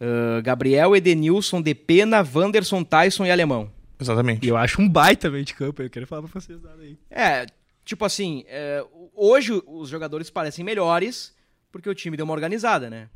Uh, 0.00 0.42
Gabriel, 0.42 0.96
Edenilson, 0.96 1.60
Depena, 1.60 2.26
Wanderson, 2.34 2.82
Tyson 2.82 3.26
e 3.26 3.30
Alemão. 3.30 3.70
Exatamente. 4.00 4.44
E 4.44 4.48
eu 4.48 4.56
acho 4.56 4.80
um 4.80 4.88
baita 4.88 5.30
meio 5.30 5.44
de 5.44 5.54
campo, 5.54 5.82
eu 5.82 5.90
quero 5.90 6.06
falar 6.06 6.22
pra 6.22 6.40
vocês 6.40 6.60
nada 6.62 6.82
aí. 6.82 6.96
É, 7.10 7.46
tipo 7.84 8.04
assim, 8.04 8.44
é, 8.48 8.84
hoje 9.14 9.62
os 9.66 9.88
jogadores 9.88 10.30
parecem 10.30 10.64
melhores 10.64 11.32
porque 11.70 11.88
o 11.88 11.94
time 11.94 12.16
deu 12.16 12.24
uma 12.24 12.34
organizada, 12.34 12.90
né? 12.90 13.08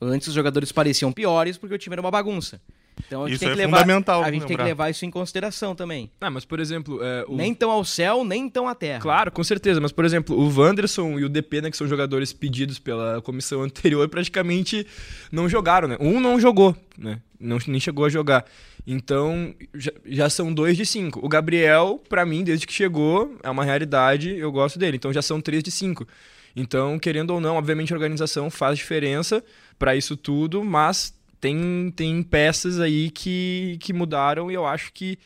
Antes 0.00 0.28
os 0.28 0.34
jogadores 0.34 0.72
pareciam 0.72 1.12
piores 1.12 1.56
porque 1.56 1.74
o 1.74 1.78
time 1.78 1.94
era 1.94 2.00
uma 2.00 2.10
bagunça. 2.10 2.60
Então 3.06 3.24
a 3.24 3.28
gente 3.28 3.36
isso 3.36 3.44
tem 3.44 3.54
que 3.54 3.60
é 3.60 3.66
levar, 3.66 3.78
fundamental. 3.80 4.22
A 4.22 4.30
gente 4.30 4.46
tem 4.46 4.56
que 4.56 4.62
levar 4.62 4.90
isso 4.90 5.04
em 5.04 5.10
consideração 5.10 5.74
também. 5.74 6.10
Ah, 6.20 6.30
mas 6.30 6.44
por 6.44 6.60
exemplo. 6.60 7.02
É, 7.02 7.24
o... 7.28 7.36
Nem 7.36 7.54
tão 7.54 7.70
ao 7.70 7.84
céu, 7.84 8.24
nem 8.24 8.48
tão 8.48 8.68
à 8.68 8.74
terra. 8.74 9.00
Claro, 9.00 9.30
com 9.30 9.42
certeza. 9.44 9.80
Mas, 9.80 9.92
por 9.92 10.04
exemplo, 10.04 10.36
o 10.36 10.60
Wanderson 10.60 11.18
e 11.18 11.24
o 11.24 11.28
DP, 11.28 11.62
né, 11.62 11.70
que 11.70 11.76
são 11.76 11.86
jogadores 11.86 12.32
pedidos 12.32 12.78
pela 12.78 13.20
comissão 13.22 13.62
anterior, 13.62 14.08
praticamente 14.08 14.86
não 15.30 15.48
jogaram, 15.48 15.88
né? 15.88 15.96
Um 16.00 16.20
não 16.20 16.40
jogou, 16.40 16.76
né? 16.96 17.20
Não, 17.38 17.58
nem 17.66 17.80
chegou 17.80 18.04
a 18.04 18.08
jogar. 18.08 18.44
Então, 18.86 19.54
já, 19.74 19.92
já 20.04 20.30
são 20.30 20.52
dois 20.52 20.76
de 20.76 20.84
cinco. 20.84 21.24
O 21.24 21.28
Gabriel, 21.28 22.00
para 22.08 22.24
mim, 22.24 22.44
desde 22.44 22.66
que 22.66 22.72
chegou, 22.72 23.36
é 23.42 23.50
uma 23.50 23.64
realidade, 23.64 24.36
eu 24.36 24.50
gosto 24.50 24.78
dele. 24.78 24.96
Então 24.96 25.12
já 25.12 25.22
são 25.22 25.40
três 25.40 25.62
de 25.62 25.70
cinco. 25.70 26.06
Então, 26.54 26.98
querendo 26.98 27.30
ou 27.30 27.40
não, 27.40 27.56
obviamente 27.56 27.92
a 27.92 27.96
organização 27.96 28.50
faz 28.50 28.76
diferença 28.78 29.42
para 29.78 29.96
isso 29.96 30.16
tudo, 30.16 30.62
mas 30.62 31.14
tem, 31.42 31.92
tem 31.96 32.22
peças 32.22 32.78
aí 32.78 33.10
que, 33.10 33.76
que 33.80 33.92
mudaram 33.92 34.48
e 34.48 34.54
eu 34.54 34.64
acho 34.64 34.92
que 34.92 35.18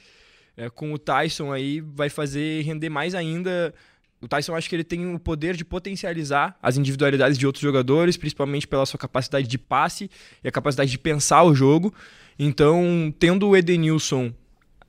é, 0.57 0.71
com 0.71 0.91
o 0.95 0.99
Tyson 0.99 1.53
aí 1.53 1.83
vai 1.83 2.09
fazer 2.09 2.63
render 2.63 2.89
mais 2.89 3.15
ainda. 3.15 3.75
O 4.19 4.27
Tyson 4.27 4.57
acho 4.57 4.67
que 4.67 4.75
ele 4.75 4.83
tem 4.83 5.15
o 5.15 5.19
poder 5.19 5.55
de 5.55 5.63
potencializar 5.63 6.57
as 6.63 6.79
individualidades 6.79 7.37
de 7.37 7.47
outros 7.47 7.61
jogadores, 7.61 8.17
principalmente 8.17 8.67
pela 8.67 8.87
sua 8.87 8.99
capacidade 8.99 9.47
de 9.47 9.59
passe 9.59 10.11
e 10.43 10.49
a 10.49 10.51
capacidade 10.51 10.91
de 10.91 10.99
pensar 10.99 11.43
o 11.43 11.55
jogo. 11.55 11.93
Então, 12.39 13.15
tendo 13.19 13.51
o 13.51 13.55
Edenilson 13.55 14.33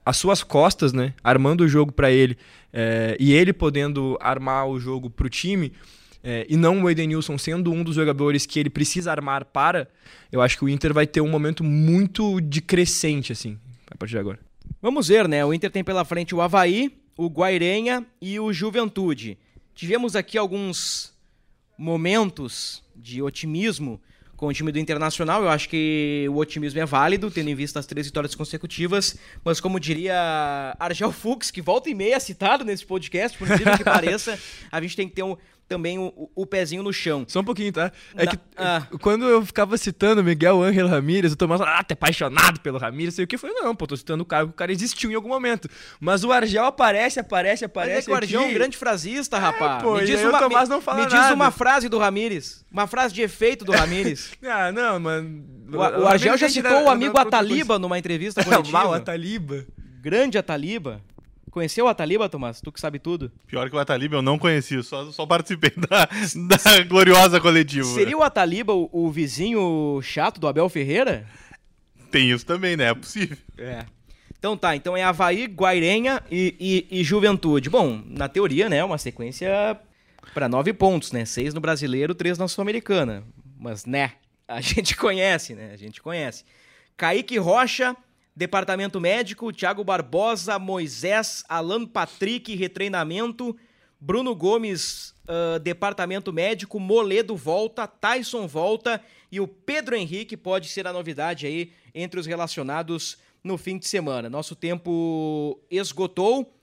às 0.05 0.15
suas 0.15 0.43
costas, 0.43 0.93
né, 0.93 1.13
armando 1.21 1.65
o 1.65 1.67
jogo 1.67 1.91
para 1.91 2.09
ele 2.09 2.37
é, 2.71 3.17
e 3.19 3.33
ele 3.33 3.51
podendo 3.51 4.17
armar 4.21 4.65
o 4.65 4.79
jogo 4.79 5.09
para 5.09 5.27
o 5.27 5.29
time, 5.29 5.73
é, 6.29 6.45
e 6.49 6.57
não 6.57 6.83
o 6.83 6.89
Edenilson 6.89 7.37
sendo 7.37 7.71
um 7.71 7.81
dos 7.81 7.95
jogadores 7.95 8.45
que 8.45 8.59
ele 8.59 8.69
precisa 8.69 9.09
armar 9.09 9.45
para, 9.45 9.89
eu 10.29 10.41
acho 10.41 10.57
que 10.57 10.65
o 10.65 10.67
Inter 10.67 10.93
vai 10.93 11.07
ter 11.07 11.21
um 11.21 11.29
momento 11.29 11.63
muito 11.63 12.41
de 12.41 12.59
crescente, 12.59 13.31
assim, 13.31 13.57
a 13.89 13.95
partir 13.95 14.11
de 14.11 14.19
agora. 14.19 14.37
Vamos 14.81 15.07
ver, 15.07 15.25
né? 15.25 15.45
O 15.45 15.53
Inter 15.53 15.71
tem 15.71 15.85
pela 15.85 16.03
frente 16.03 16.35
o 16.35 16.41
Havaí, 16.41 16.91
o 17.17 17.29
Guairenha 17.29 18.05
e 18.21 18.37
o 18.41 18.51
Juventude. 18.51 19.37
Tivemos 19.73 20.17
aqui 20.17 20.37
alguns 20.37 21.13
momentos 21.77 22.83
de 22.93 23.21
otimismo 23.21 24.01
com 24.37 24.47
o 24.47 24.53
time 24.53 24.71
do 24.71 24.79
Internacional. 24.79 25.41
Eu 25.41 25.49
acho 25.49 25.67
que 25.67 26.27
o 26.29 26.35
otimismo 26.35 26.79
é 26.79 26.85
válido, 26.85 27.31
tendo 27.31 27.49
em 27.49 27.55
vista 27.55 27.79
as 27.79 27.85
três 27.85 28.05
vitórias 28.05 28.35
consecutivas. 28.35 29.17
Mas 29.43 29.59
como 29.59 29.79
diria 29.79 30.75
Argel 30.79 31.11
Fux, 31.11 31.49
que 31.49 31.61
volta 31.61 31.89
e 31.89 31.95
meia 31.95 32.19
citado 32.19 32.63
nesse 32.63 32.85
podcast, 32.85 33.37
por 33.37 33.47
incrível 33.47 33.77
que 33.77 33.83
pareça, 33.85 34.37
a 34.71 34.79
gente 34.79 34.95
tem 34.95 35.09
que 35.09 35.15
ter 35.15 35.23
um, 35.23 35.35
também 35.67 35.99
o, 35.99 36.29
o, 36.33 36.45
pezinho 36.45 36.81
no 36.81 36.93
chão. 36.93 37.25
Só 37.27 37.41
um 37.41 37.43
pouquinho, 37.43 37.71
tá? 37.73 37.91
É 38.15 38.25
Na, 38.25 38.31
que 38.31 38.39
ah. 38.55 38.87
quando 39.01 39.25
eu 39.25 39.45
ficava 39.45 39.77
citando 39.77 40.23
Miguel 40.23 40.63
Ángel 40.63 40.87
Ramírez, 40.87 41.33
o 41.33 41.35
Tomás 41.35 41.59
ah, 41.61 41.83
tá 41.83 41.93
apaixonado 41.93 42.59
pelo 42.61 42.77
Ramírez, 42.77 43.15
sei 43.15 43.25
o 43.25 43.27
que. 43.27 43.37
Falei, 43.37 43.55
não, 43.55 43.75
pô, 43.75 43.85
tô 43.85 43.97
citando 43.97 44.23
o 44.23 44.25
cara, 44.25 44.45
o 44.45 44.53
cara 44.53 44.71
existiu 44.71 45.11
em 45.11 45.15
algum 45.15 45.29
momento. 45.29 45.69
Mas 45.99 46.23
o 46.23 46.31
Argel 46.31 46.65
aparece, 46.65 47.19
aparece, 47.19 47.65
aparece. 47.65 47.95
Mas 47.95 48.03
é 48.03 48.05
que 48.05 48.11
o 48.11 48.15
Argel 48.15 48.41
é 48.41 48.45
um 48.45 48.53
grande 48.53 48.77
frasista, 48.77 49.37
rapaz. 49.37 49.79
É, 49.79 49.83
pô, 49.83 49.95
me 49.95 50.05
diz, 50.05 50.21
uma, 50.21 50.37
o 50.37 50.39
Tomás 50.39 50.69
não 50.69 50.81
fala 50.81 50.99
me, 50.99 51.05
me 51.05 51.11
diz 51.11 51.31
uma 51.31 51.51
frase 51.51 51.89
do 51.89 51.97
Ramírez. 51.97 52.65
Uma 52.71 52.87
frase 52.87 53.13
de 53.13 53.21
efeito 53.21 53.65
do 53.65 53.71
Ramírez. 53.75 54.31
ah, 54.43 54.71
não, 54.71 54.99
mano. 54.99 55.45
O, 55.71 55.75
o, 55.75 56.03
o 56.03 56.07
Argel 56.07 56.37
já 56.37 56.47
citou 56.49 56.83
o 56.85 56.89
amigo 56.89 57.17
Ataliba 57.17 57.77
numa 57.77 57.99
entrevista 57.99 58.43
coletiva. 58.43 58.71
Mal, 58.77 58.93
Ataliba. 58.93 59.65
Grande 60.01 60.37
Ataliba. 60.37 61.01
Conheceu 61.57 61.85
o 61.85 61.87
Ataliba, 61.87 62.29
Tomás? 62.29 62.61
Tu 62.61 62.71
que 62.71 62.79
sabe 62.79 62.99
tudo. 62.99 63.31
Pior 63.47 63.67
que 63.67 63.75
o 63.75 63.79
Ataliba 63.79 64.17
eu 64.17 64.21
não 64.21 64.37
conheci, 64.37 64.83
só, 64.83 65.11
só 65.11 65.25
participei 65.25 65.71
da, 65.89 66.05
da 66.05 66.83
gloriosa 66.83 67.41
coletiva. 67.41 67.83
Seria 67.83 68.15
o 68.15 68.21
Ataliba 68.21 68.75
o, 68.75 68.87
o, 68.93 69.09
vizinho 69.09 69.99
chato 70.03 70.39
do 70.39 70.47
Abel 70.47 70.69
Ferreira? 70.69 71.25
Tem 72.11 72.29
isso 72.29 72.45
também, 72.45 72.77
né? 72.77 72.91
É 72.91 72.93
possível. 72.93 73.35
É. 73.57 73.85
Então 74.37 74.55
tá, 74.55 74.75
então 74.75 74.95
é 74.95 75.01
Havaí, 75.01 75.47
Guairenha 75.47 76.21
e, 76.29 76.85
e, 76.91 76.99
e 76.99 77.03
Juventude. 77.03 77.71
Bom, 77.71 78.03
na 78.05 78.29
teoria, 78.29 78.69
né, 78.69 78.83
uma 78.83 78.99
sequência 78.99 79.49
para 80.35 80.47
nove 80.47 80.71
pontos, 80.73 81.11
né? 81.11 81.25
Seis 81.25 81.55
no 81.55 81.59
Brasileiro, 81.59 82.13
três 82.13 82.37
na 82.37 82.47
Sul-Americana. 82.47 83.23
Mas, 83.59 83.83
né, 83.83 84.11
a 84.47 84.61
gente 84.61 84.95
conhece, 84.95 85.55
né? 85.55 85.71
A 85.73 85.75
gente 85.75 86.03
conhece. 86.03 86.45
Kaique 86.95 87.39
Rocha, 87.39 87.97
Departamento 88.37 89.01
Médico, 89.01 89.51
Thiago 89.51 89.83
Barbosa, 89.83 90.59
Moisés, 90.59 91.43
Alan 91.49 91.87
Patrick, 91.87 92.55
retreinamento, 92.55 93.57
Bruno 93.99 94.35
Gomes, 94.35 95.15
uh, 95.23 95.57
Departamento 95.57 96.31
Médico, 96.31 96.79
Moledo 96.79 97.35
volta, 97.35 97.87
Tyson 97.87 98.45
volta 98.45 99.01
e 99.31 99.39
o 99.39 99.47
Pedro 99.47 99.95
Henrique 99.95 100.37
pode 100.37 100.69
ser 100.69 100.85
a 100.85 100.93
novidade 100.93 101.47
aí 101.47 101.71
entre 101.95 102.19
os 102.19 102.27
relacionados 102.27 103.17
no 103.43 103.57
fim 103.57 103.75
de 103.75 103.87
semana. 103.87 104.29
Nosso 104.29 104.55
tempo 104.55 105.59
esgotou. 105.71 106.53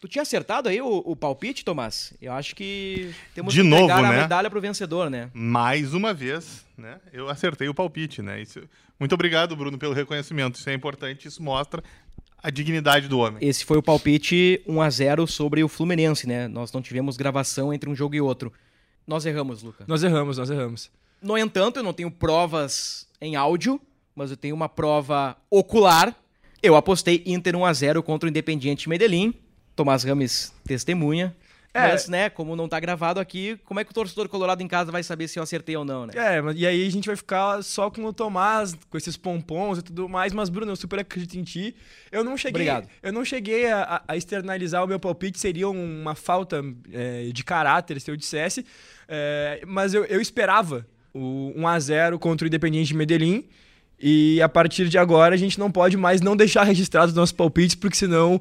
Tu 0.00 0.08
tinha 0.08 0.22
acertado 0.22 0.70
aí 0.70 0.80
o, 0.80 1.02
o, 1.04 1.14
palpite, 1.14 1.62
Tomás? 1.62 2.14
Eu 2.22 2.32
acho 2.32 2.56
que 2.56 3.14
temos 3.34 3.52
de 3.52 3.60
que 3.60 3.68
novo, 3.68 3.92
a 3.92 4.00
né? 4.00 4.22
medalha 4.22 4.48
pro 4.48 4.58
vencedor, 4.58 5.10
né? 5.10 5.30
Mais 5.34 5.92
uma 5.92 6.14
vez, 6.14 6.64
né? 6.76 6.98
Eu 7.12 7.28
acertei 7.28 7.68
o 7.68 7.74
palpite, 7.74 8.22
né? 8.22 8.40
Isso... 8.40 8.62
Muito 8.98 9.14
obrigado, 9.14 9.54
Bruno, 9.54 9.76
pelo 9.76 9.92
reconhecimento. 9.92 10.58
Isso 10.58 10.70
é 10.70 10.72
importante, 10.72 11.28
isso 11.28 11.42
mostra 11.42 11.84
a 12.42 12.48
dignidade 12.48 13.08
do 13.08 13.18
homem. 13.18 13.46
Esse 13.46 13.62
foi 13.62 13.76
o 13.76 13.82
palpite 13.82 14.62
1 14.66 14.80
a 14.80 14.88
0 14.88 15.26
sobre 15.26 15.62
o 15.62 15.68
Fluminense, 15.68 16.26
né? 16.26 16.48
Nós 16.48 16.72
não 16.72 16.80
tivemos 16.80 17.18
gravação 17.18 17.70
entre 17.70 17.90
um 17.90 17.94
jogo 17.94 18.14
e 18.14 18.22
outro. 18.22 18.50
Nós 19.06 19.26
erramos, 19.26 19.62
Luca. 19.62 19.84
Nós 19.86 20.02
erramos, 20.02 20.38
nós 20.38 20.48
erramos. 20.48 20.90
No 21.20 21.36
entanto, 21.36 21.76
eu 21.78 21.82
não 21.82 21.92
tenho 21.92 22.10
provas 22.10 23.06
em 23.20 23.36
áudio, 23.36 23.78
mas 24.14 24.30
eu 24.30 24.36
tenho 24.38 24.54
uma 24.54 24.68
prova 24.68 25.36
ocular. 25.50 26.16
Eu 26.62 26.74
apostei 26.74 27.22
Inter 27.26 27.54
1 27.54 27.66
a 27.66 27.72
0 27.74 28.02
contra 28.02 28.26
o 28.26 28.30
Independiente 28.30 28.88
Medellín. 28.88 29.34
Tomás 29.80 30.04
Rames 30.04 30.52
testemunha. 30.66 31.34
É. 31.72 31.82
Mas, 31.92 32.08
né, 32.08 32.28
como 32.28 32.56
não 32.56 32.68
tá 32.68 32.80
gravado 32.80 33.20
aqui, 33.20 33.56
como 33.64 33.78
é 33.78 33.84
que 33.84 33.92
o 33.92 33.94
torcedor 33.94 34.28
colorado 34.28 34.60
em 34.60 34.66
casa 34.66 34.90
vai 34.90 35.04
saber 35.04 35.28
se 35.28 35.38
eu 35.38 35.42
acertei 35.42 35.76
ou 35.76 35.84
não, 35.84 36.04
né? 36.04 36.12
É, 36.16 36.42
e 36.56 36.66
aí 36.66 36.84
a 36.86 36.90
gente 36.90 37.06
vai 37.06 37.14
ficar 37.14 37.62
só 37.62 37.88
com 37.88 38.04
o 38.04 38.12
Tomás, 38.12 38.76
com 38.90 38.98
esses 38.98 39.16
pompons 39.16 39.78
e 39.78 39.82
tudo 39.82 40.08
mais. 40.08 40.32
Mas, 40.32 40.48
Bruno, 40.48 40.72
eu 40.72 40.76
super 40.76 40.98
acredito 40.98 41.38
em 41.38 41.44
ti. 41.44 41.74
Eu 42.10 42.24
não 42.24 42.36
cheguei, 42.36 42.62
Obrigado. 42.62 42.88
Eu 43.00 43.12
não 43.12 43.24
cheguei 43.24 43.70
a, 43.70 43.82
a- 43.84 44.02
a 44.08 44.16
externalizar 44.16 44.84
o 44.84 44.86
meu 44.88 44.98
palpite, 44.98 45.38
seria 45.38 45.68
uma 45.68 46.16
falta 46.16 46.60
é, 46.92 47.30
de 47.32 47.44
caráter 47.44 48.00
se 48.00 48.10
eu 48.10 48.16
dissesse. 48.16 48.66
É, 49.08 49.62
mas 49.64 49.94
eu, 49.94 50.04
eu 50.06 50.20
esperava 50.20 50.84
o 51.14 51.54
1x0 51.56 52.18
contra 52.18 52.44
o 52.44 52.48
Independiente 52.48 52.88
de 52.88 52.94
Medellín. 52.94 53.44
E 54.02 54.40
a 54.40 54.48
partir 54.48 54.88
de 54.88 54.96
agora 54.96 55.34
a 55.34 55.38
gente 55.38 55.58
não 55.58 55.70
pode 55.70 55.94
mais 55.96 56.22
não 56.22 56.34
deixar 56.34 56.62
registrados 56.64 57.10
os 57.10 57.16
nossos 57.16 57.32
palpites, 57.34 57.74
porque 57.76 57.96
senão 57.96 58.40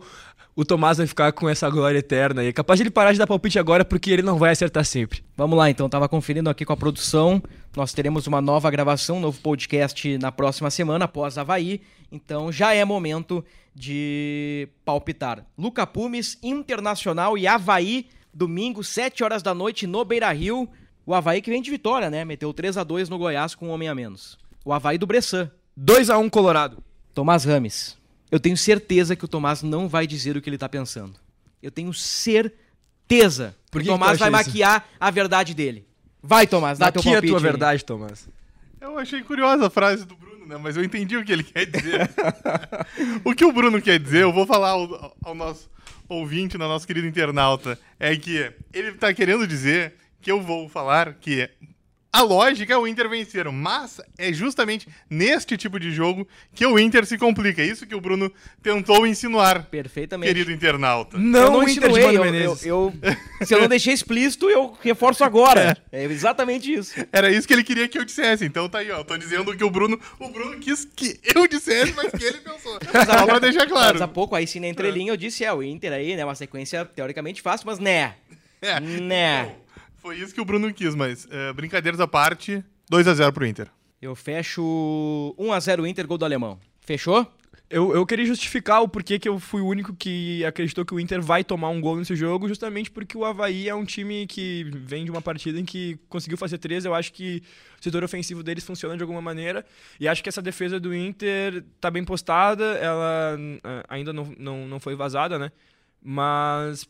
o 0.59 0.65
Tomás 0.65 0.97
vai 0.97 1.07
ficar 1.07 1.31
com 1.31 1.47
essa 1.47 1.69
glória 1.69 1.99
eterna. 1.99 2.43
E 2.43 2.47
é 2.47 2.51
capaz 2.51 2.77
de 2.77 2.83
ele 2.83 2.89
parar 2.89 3.13
de 3.13 3.17
dar 3.17 3.25
palpite 3.25 3.57
agora, 3.57 3.85
porque 3.85 4.11
ele 4.11 4.21
não 4.21 4.37
vai 4.37 4.51
acertar 4.51 4.83
sempre. 4.83 5.23
Vamos 5.37 5.57
lá, 5.57 5.69
então. 5.69 5.87
Tava 5.87 6.09
conferindo 6.09 6.49
aqui 6.49 6.65
com 6.65 6.73
a 6.73 6.77
produção. 6.77 7.41
Nós 7.77 7.93
teremos 7.93 8.27
uma 8.27 8.41
nova 8.41 8.69
gravação, 8.69 9.19
um 9.19 9.19
novo 9.21 9.39
podcast 9.39 10.17
na 10.17 10.33
próxima 10.33 10.69
semana, 10.69 11.05
após 11.05 11.37
Havaí. 11.37 11.79
Então 12.11 12.51
já 12.51 12.73
é 12.73 12.83
momento 12.83 13.41
de 13.73 14.67
palpitar. 14.83 15.45
Luca 15.57 15.87
Pumes, 15.87 16.37
Internacional 16.43 17.37
e 17.37 17.47
Havaí, 17.47 18.09
domingo, 18.33 18.83
7 18.83 19.23
horas 19.23 19.41
da 19.41 19.53
noite, 19.53 19.87
no 19.87 20.03
Beira 20.03 20.29
Rio. 20.29 20.67
O 21.05 21.13
Havaí 21.13 21.41
que 21.41 21.49
vem 21.49 21.61
de 21.61 21.71
vitória, 21.71 22.09
né? 22.09 22.25
Meteu 22.25 22.53
3 22.53 22.75
a 22.77 22.83
2 22.83 23.07
no 23.07 23.17
Goiás 23.17 23.55
com 23.55 23.67
um 23.67 23.71
homem 23.71 23.87
a 23.87 23.95
menos. 23.95 24.37
O 24.65 24.73
Havaí 24.73 24.97
do 24.97 25.07
Bressan. 25.07 25.49
2x1 25.79 26.29
Colorado. 26.29 26.83
Tomás 27.13 27.45
Rames. 27.45 27.98
Eu 28.31 28.39
tenho 28.39 28.55
certeza 28.57 29.15
que 29.15 29.25
o 29.25 29.27
Tomás 29.27 29.63
não 29.63 29.87
vai 29.87 30.05
dizer 30.05 30.37
o 30.37 30.41
que 30.41 30.49
ele 30.49 30.57
tá 30.57 30.69
pensando. 30.69 31.15
Eu 31.61 31.71
tenho 31.71 31.93
certeza. 31.93 33.55
Por 33.71 33.81
que 33.81 33.87
que 33.87 33.91
o 33.91 33.93
que 33.93 33.99
Tomás 33.99 34.19
vai 34.19 34.29
acha 34.29 34.39
isso? 34.41 34.49
maquiar 34.49 34.87
a 34.99 35.11
verdade 35.11 35.53
dele. 35.53 35.85
Vai, 36.21 36.45
Tomás, 36.45 36.77
dá 36.77 36.91
teu 36.91 36.99
Aqui 36.99 37.09
é 37.09 37.11
a 37.11 37.13
palpite. 37.15 37.31
tua 37.31 37.39
aí. 37.39 37.43
verdade, 37.43 37.85
Tomás. 37.85 38.27
Eu 38.79 38.97
achei 38.97 39.21
curiosa 39.23 39.67
a 39.67 39.69
frase 39.69 40.05
do 40.05 40.15
Bruno, 40.15 40.45
né? 40.45 40.57
Mas 40.57 40.77
eu 40.77 40.83
entendi 40.83 41.17
o 41.17 41.23
que 41.25 41.31
ele 41.31 41.43
quer 41.43 41.65
dizer. 41.65 42.09
o 43.23 43.33
que 43.33 43.45
o 43.45 43.51
Bruno 43.51 43.81
quer 43.81 43.99
dizer, 43.99 44.23
eu 44.23 44.31
vou 44.33 44.45
falar 44.45 44.69
ao, 44.69 45.15
ao 45.23 45.35
nosso 45.35 45.69
ouvinte, 46.07 46.55
ao 46.55 46.67
nosso 46.67 46.87
querido 46.87 47.07
internauta, 47.07 47.79
é 47.99 48.15
que 48.15 48.51
ele 48.73 48.93
tá 48.93 49.13
querendo 49.13 49.45
dizer 49.47 49.93
que 50.21 50.31
eu 50.31 50.41
vou 50.41 50.67
falar 50.69 51.13
que 51.15 51.49
a 52.11 52.21
lógica 52.23 52.73
é 52.73 52.77
o 52.77 52.87
Inter 52.87 53.07
vencer, 53.07 53.47
mas 53.51 54.01
é 54.17 54.33
justamente 54.33 54.87
neste 55.09 55.55
tipo 55.55 55.79
de 55.79 55.91
jogo 55.91 56.27
que 56.55 56.65
o 56.65 56.79
Inter 56.79 57.05
se 57.05 57.17
complica. 57.17 57.61
É 57.61 57.65
isso 57.65 57.85
que 57.85 57.93
o 57.93 58.01
Bruno 58.01 58.31
tentou 58.63 59.05
insinuar, 59.05 59.65
Perfeitamente. 59.65 60.27
querido 60.33 60.51
internauta. 60.51 61.17
Não, 61.19 61.39
eu 61.39 61.51
não 61.51 61.59
o 61.59 61.69
Inter 61.69 61.91
de 61.91 62.01
Mano 62.01 62.13
eu, 62.13 62.23
Menezes. 62.23 62.65
eu- 62.65 62.93
eu- 63.39 63.45
se 63.45 63.53
eu 63.53 63.61
não 63.61 63.67
deixei 63.67 63.93
explícito, 63.93 64.49
eu 64.49 64.75
reforço 64.81 65.23
agora. 65.23 65.77
É 65.91 66.03
exatamente 66.05 66.73
isso. 66.73 66.95
Era 67.11 67.29
isso 67.31 67.47
que 67.47 67.53
ele 67.53 67.63
queria 67.63 67.87
que 67.87 67.97
eu 67.99 68.03
dissesse. 68.05 68.43
Então 68.43 68.67
tá 68.67 68.79
aí, 68.79 68.89
ó. 68.91 69.03
Tô 69.03 69.15
dizendo 69.15 69.55
que 69.55 69.63
o 69.63 69.69
Bruno, 69.69 69.99
o 70.19 70.29
Bruno 70.29 70.57
quis 70.59 70.85
que 70.95 71.19
eu 71.35 71.47
dissesse, 71.47 71.93
mas 71.95 72.11
que 72.11 72.23
ele 72.25 72.39
pensou. 72.39 72.79
Só 73.05 73.25
pra 73.25 73.39
deixar 73.39 73.67
claro. 73.67 73.93
Mas 73.93 74.01
há 74.01 74.07
pouco, 74.07 74.33
aí 74.35 74.47
sim, 74.47 74.59
na 74.59 74.67
entrelinha, 74.67 75.11
eu 75.11 75.17
disse, 75.17 75.45
é, 75.45 75.53
o 75.53 75.61
Inter 75.61 75.93
aí, 75.93 76.15
né, 76.15 76.25
uma 76.25 76.35
sequência 76.35 76.83
teoricamente 76.85 77.41
fácil, 77.41 77.67
mas 77.67 77.77
né, 77.77 78.15
É. 78.61 78.79
né. 78.79 79.43
Bom, 79.45 79.68
Foi 80.01 80.17
isso 80.17 80.33
que 80.33 80.41
o 80.41 80.45
Bruno 80.45 80.73
quis, 80.73 80.95
mas 80.95 81.27
é, 81.29 81.53
brincadeiras 81.53 81.99
à 81.99 82.07
parte, 82.07 82.63
2x0 82.91 83.31
pro 83.31 83.45
Inter. 83.45 83.67
Eu 84.01 84.15
fecho 84.15 85.35
1x0 85.37 85.87
Inter, 85.87 86.07
gol 86.07 86.17
do 86.17 86.25
alemão. 86.25 86.59
Fechou? 86.79 87.29
Eu, 87.69 87.93
eu 87.93 88.03
queria 88.03 88.25
justificar 88.25 88.81
o 88.81 88.87
porquê 88.87 89.19
que 89.19 89.29
eu 89.29 89.39
fui 89.39 89.61
o 89.61 89.67
único 89.67 89.93
que 89.93 90.43
acreditou 90.43 90.83
que 90.83 90.93
o 90.93 90.99
Inter 90.99 91.21
vai 91.21 91.43
tomar 91.43 91.69
um 91.69 91.79
gol 91.79 91.97
nesse 91.97 92.15
jogo, 92.15 92.47
justamente 92.47 92.89
porque 92.89 93.15
o 93.15 93.23
Havaí 93.23 93.69
é 93.69 93.75
um 93.75 93.85
time 93.85 94.25
que 94.25 94.63
vem 94.73 95.05
de 95.05 95.11
uma 95.11 95.21
partida 95.21 95.59
em 95.59 95.65
que 95.65 95.99
conseguiu 96.09 96.35
fazer 96.35 96.57
três. 96.57 96.83
Eu 96.83 96.95
acho 96.95 97.13
que 97.13 97.43
o 97.79 97.83
setor 97.83 98.03
ofensivo 98.03 98.41
deles 98.41 98.63
funciona 98.63 98.97
de 98.97 99.03
alguma 99.03 99.21
maneira. 99.21 99.63
E 99.99 100.07
acho 100.07 100.23
que 100.23 100.29
essa 100.29 100.41
defesa 100.41 100.79
do 100.79 100.95
Inter 100.95 101.63
tá 101.79 101.91
bem 101.91 102.03
postada. 102.03 102.63
Ela 102.77 103.37
ah, 103.63 103.83
ainda 103.87 104.11
não, 104.11 104.33
não, 104.39 104.67
não 104.67 104.79
foi 104.79 104.95
vazada, 104.95 105.37
né? 105.37 105.51
Mas 106.01 106.89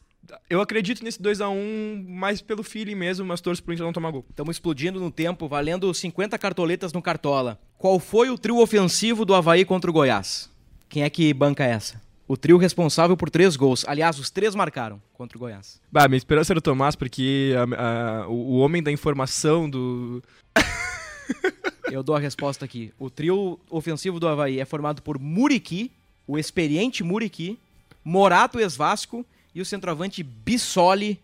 eu 0.50 0.62
acredito 0.62 1.04
nesse 1.04 1.22
2 1.22 1.42
a 1.42 1.50
1 1.50 2.06
mais 2.08 2.42
pelo 2.42 2.64
feeling 2.64 2.96
mesmo, 2.96 3.26
mas 3.26 3.42
torço 3.42 3.64
pro 3.64 3.74
Inter 3.74 3.86
não 3.86 3.94
tomar 3.94 4.12
gol. 4.12 4.26
Estamos 4.30 4.56
explodindo 4.56 5.00
no 5.00 5.10
tempo, 5.12 5.48
valendo 5.48 5.92
50 5.94 6.38
cartoletas 6.38 6.94
no 6.94 7.02
Cartola. 7.02 7.60
Qual 7.78 8.00
foi 8.00 8.30
o 8.30 8.38
trio 8.38 8.60
ofensivo 8.60 9.26
do 9.26 9.34
Havaí 9.34 9.66
contra 9.66 9.90
o 9.90 9.94
Goiás? 9.94 10.50
Quem 10.88 11.04
é 11.04 11.10
que 11.10 11.34
banca 11.34 11.64
essa? 11.64 12.02
O 12.28 12.38
trio 12.38 12.58
responsável 12.58 13.18
por 13.18 13.30
três 13.32 13.56
gols. 13.56 13.84
Aliás, 13.88 14.20
os 14.20 14.30
três 14.30 14.54
marcaram 14.54 15.02
contra 15.14 15.36
o 15.36 15.40
Goiás. 15.40 15.82
Bah, 15.92 16.08
minha 16.08 16.18
esperança 16.18 16.54
era 16.54 16.60
o 16.60 16.62
Tomás, 16.62 16.96
porque 16.96 17.54
a- 17.58 18.22
a- 18.24 18.28
o, 18.28 18.34
o 18.34 18.58
homem 18.60 18.84
da 18.84 18.92
informação 18.92 19.68
do, 19.68 20.22
Eu 21.92 22.04
dou 22.04 22.16
a 22.16 22.20
resposta 22.20 22.66
aqui. 22.66 22.94
O 23.00 23.10
trio 23.10 23.60
ofensivo 23.70 24.20
do 24.20 24.28
Havaí 24.28 24.60
é 24.60 24.66
formado 24.66 25.02
por 25.02 25.18
Muriqui, 25.18 25.92
o 26.28 26.38
experiente 26.38 27.04
Muriqui, 27.04 27.58
Morato 28.06 28.60
ex-Vasco 28.60 29.26
e 29.54 29.62
o 29.62 29.66
centroavante 29.66 30.22
Bissoli, 30.24 31.20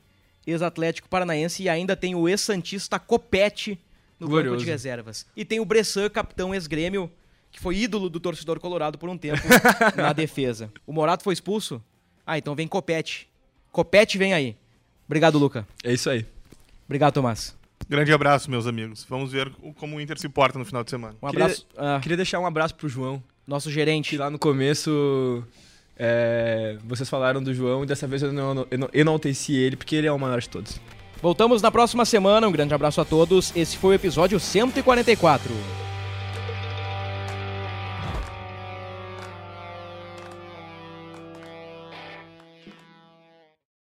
ex-Atlético 0.46 1.08
Paranaense, 1.10 1.64
e 1.64 1.70
ainda 1.70 1.96
tem 1.96 2.16
o 2.16 2.28
ex-Santista 2.30 3.00
Copete 3.00 3.72
no 4.20 4.28
banco 4.28 4.42
Glorioso. 4.44 4.64
de 4.66 4.72
reservas. 4.72 5.26
E 5.36 5.44
tem 5.44 5.60
o 5.60 5.66
Bressan, 5.66 6.10
capitão 6.10 6.54
ex-grêmio, 6.54 7.12
que 7.52 7.60
foi 7.60 7.78
ídolo 7.78 8.10
do 8.10 8.20
torcedor 8.20 8.60
colorado 8.60 8.98
por 8.98 9.10
um 9.10 9.18
tempo 9.18 9.42
na 9.96 10.14
defesa. 10.14 10.72
O 10.86 10.92
Morato 10.94 11.24
foi 11.24 11.34
expulso? 11.34 11.82
Ah, 12.26 12.38
então 12.38 12.56
vem 12.56 12.68
Copete. 12.68 13.28
Copete 13.72 14.18
vem 14.18 14.34
aí. 14.34 14.56
Obrigado, 15.06 15.38
Luca. 15.38 15.68
É 15.84 15.94
isso 15.94 16.10
aí. 16.10 16.26
Obrigado, 16.86 17.14
Tomás. 17.14 17.56
Grande 17.88 18.12
abraço, 18.12 18.50
meus 18.50 18.66
amigos. 18.66 19.06
Vamos 19.08 19.32
ver 19.32 19.52
como 19.78 19.98
o 19.98 20.02
Inter 20.02 20.18
se 20.20 20.28
porta 20.28 20.58
no 20.58 20.66
final 20.66 20.84
de 20.84 20.90
semana. 20.90 21.16
Um 21.22 21.28
Queria- 21.30 21.46
abraço. 21.46 21.68
ah, 21.78 22.00
Queria 22.02 22.18
deixar 22.18 22.40
um 22.40 22.46
abraço 22.46 22.74
pro 22.76 22.90
João, 22.90 23.22
nosso 23.46 23.68
que 23.70 23.76
gerente. 23.76 24.18
lá 24.18 24.30
no 24.30 24.40
começo 24.40 25.44
é, 25.98 26.78
vocês 26.86 27.10
falaram 27.10 27.42
do 27.42 27.54
João 27.54 27.84
e 27.84 27.86
dessa 27.88 28.08
vez 28.08 28.22
eu 28.22 28.34
não 28.34 28.68
enalteci 28.94 29.56
ele, 29.56 29.76
porque 29.76 29.96
ele 29.96 30.08
é 30.08 30.12
o 30.12 30.20
maior 30.20 30.42
de 30.42 30.50
todos. 30.50 30.80
Voltamos 31.22 31.62
na 31.62 31.72
próxima 31.72 32.06
semana. 32.06 32.48
Um 32.48 32.52
grande 32.52 32.74
abraço 32.74 33.02
a 33.02 33.06
todos. 33.06 33.52
Esse 33.56 33.78
foi 33.78 33.92
o 33.92 33.94
episódio 33.96 34.40
144. 34.40 35.52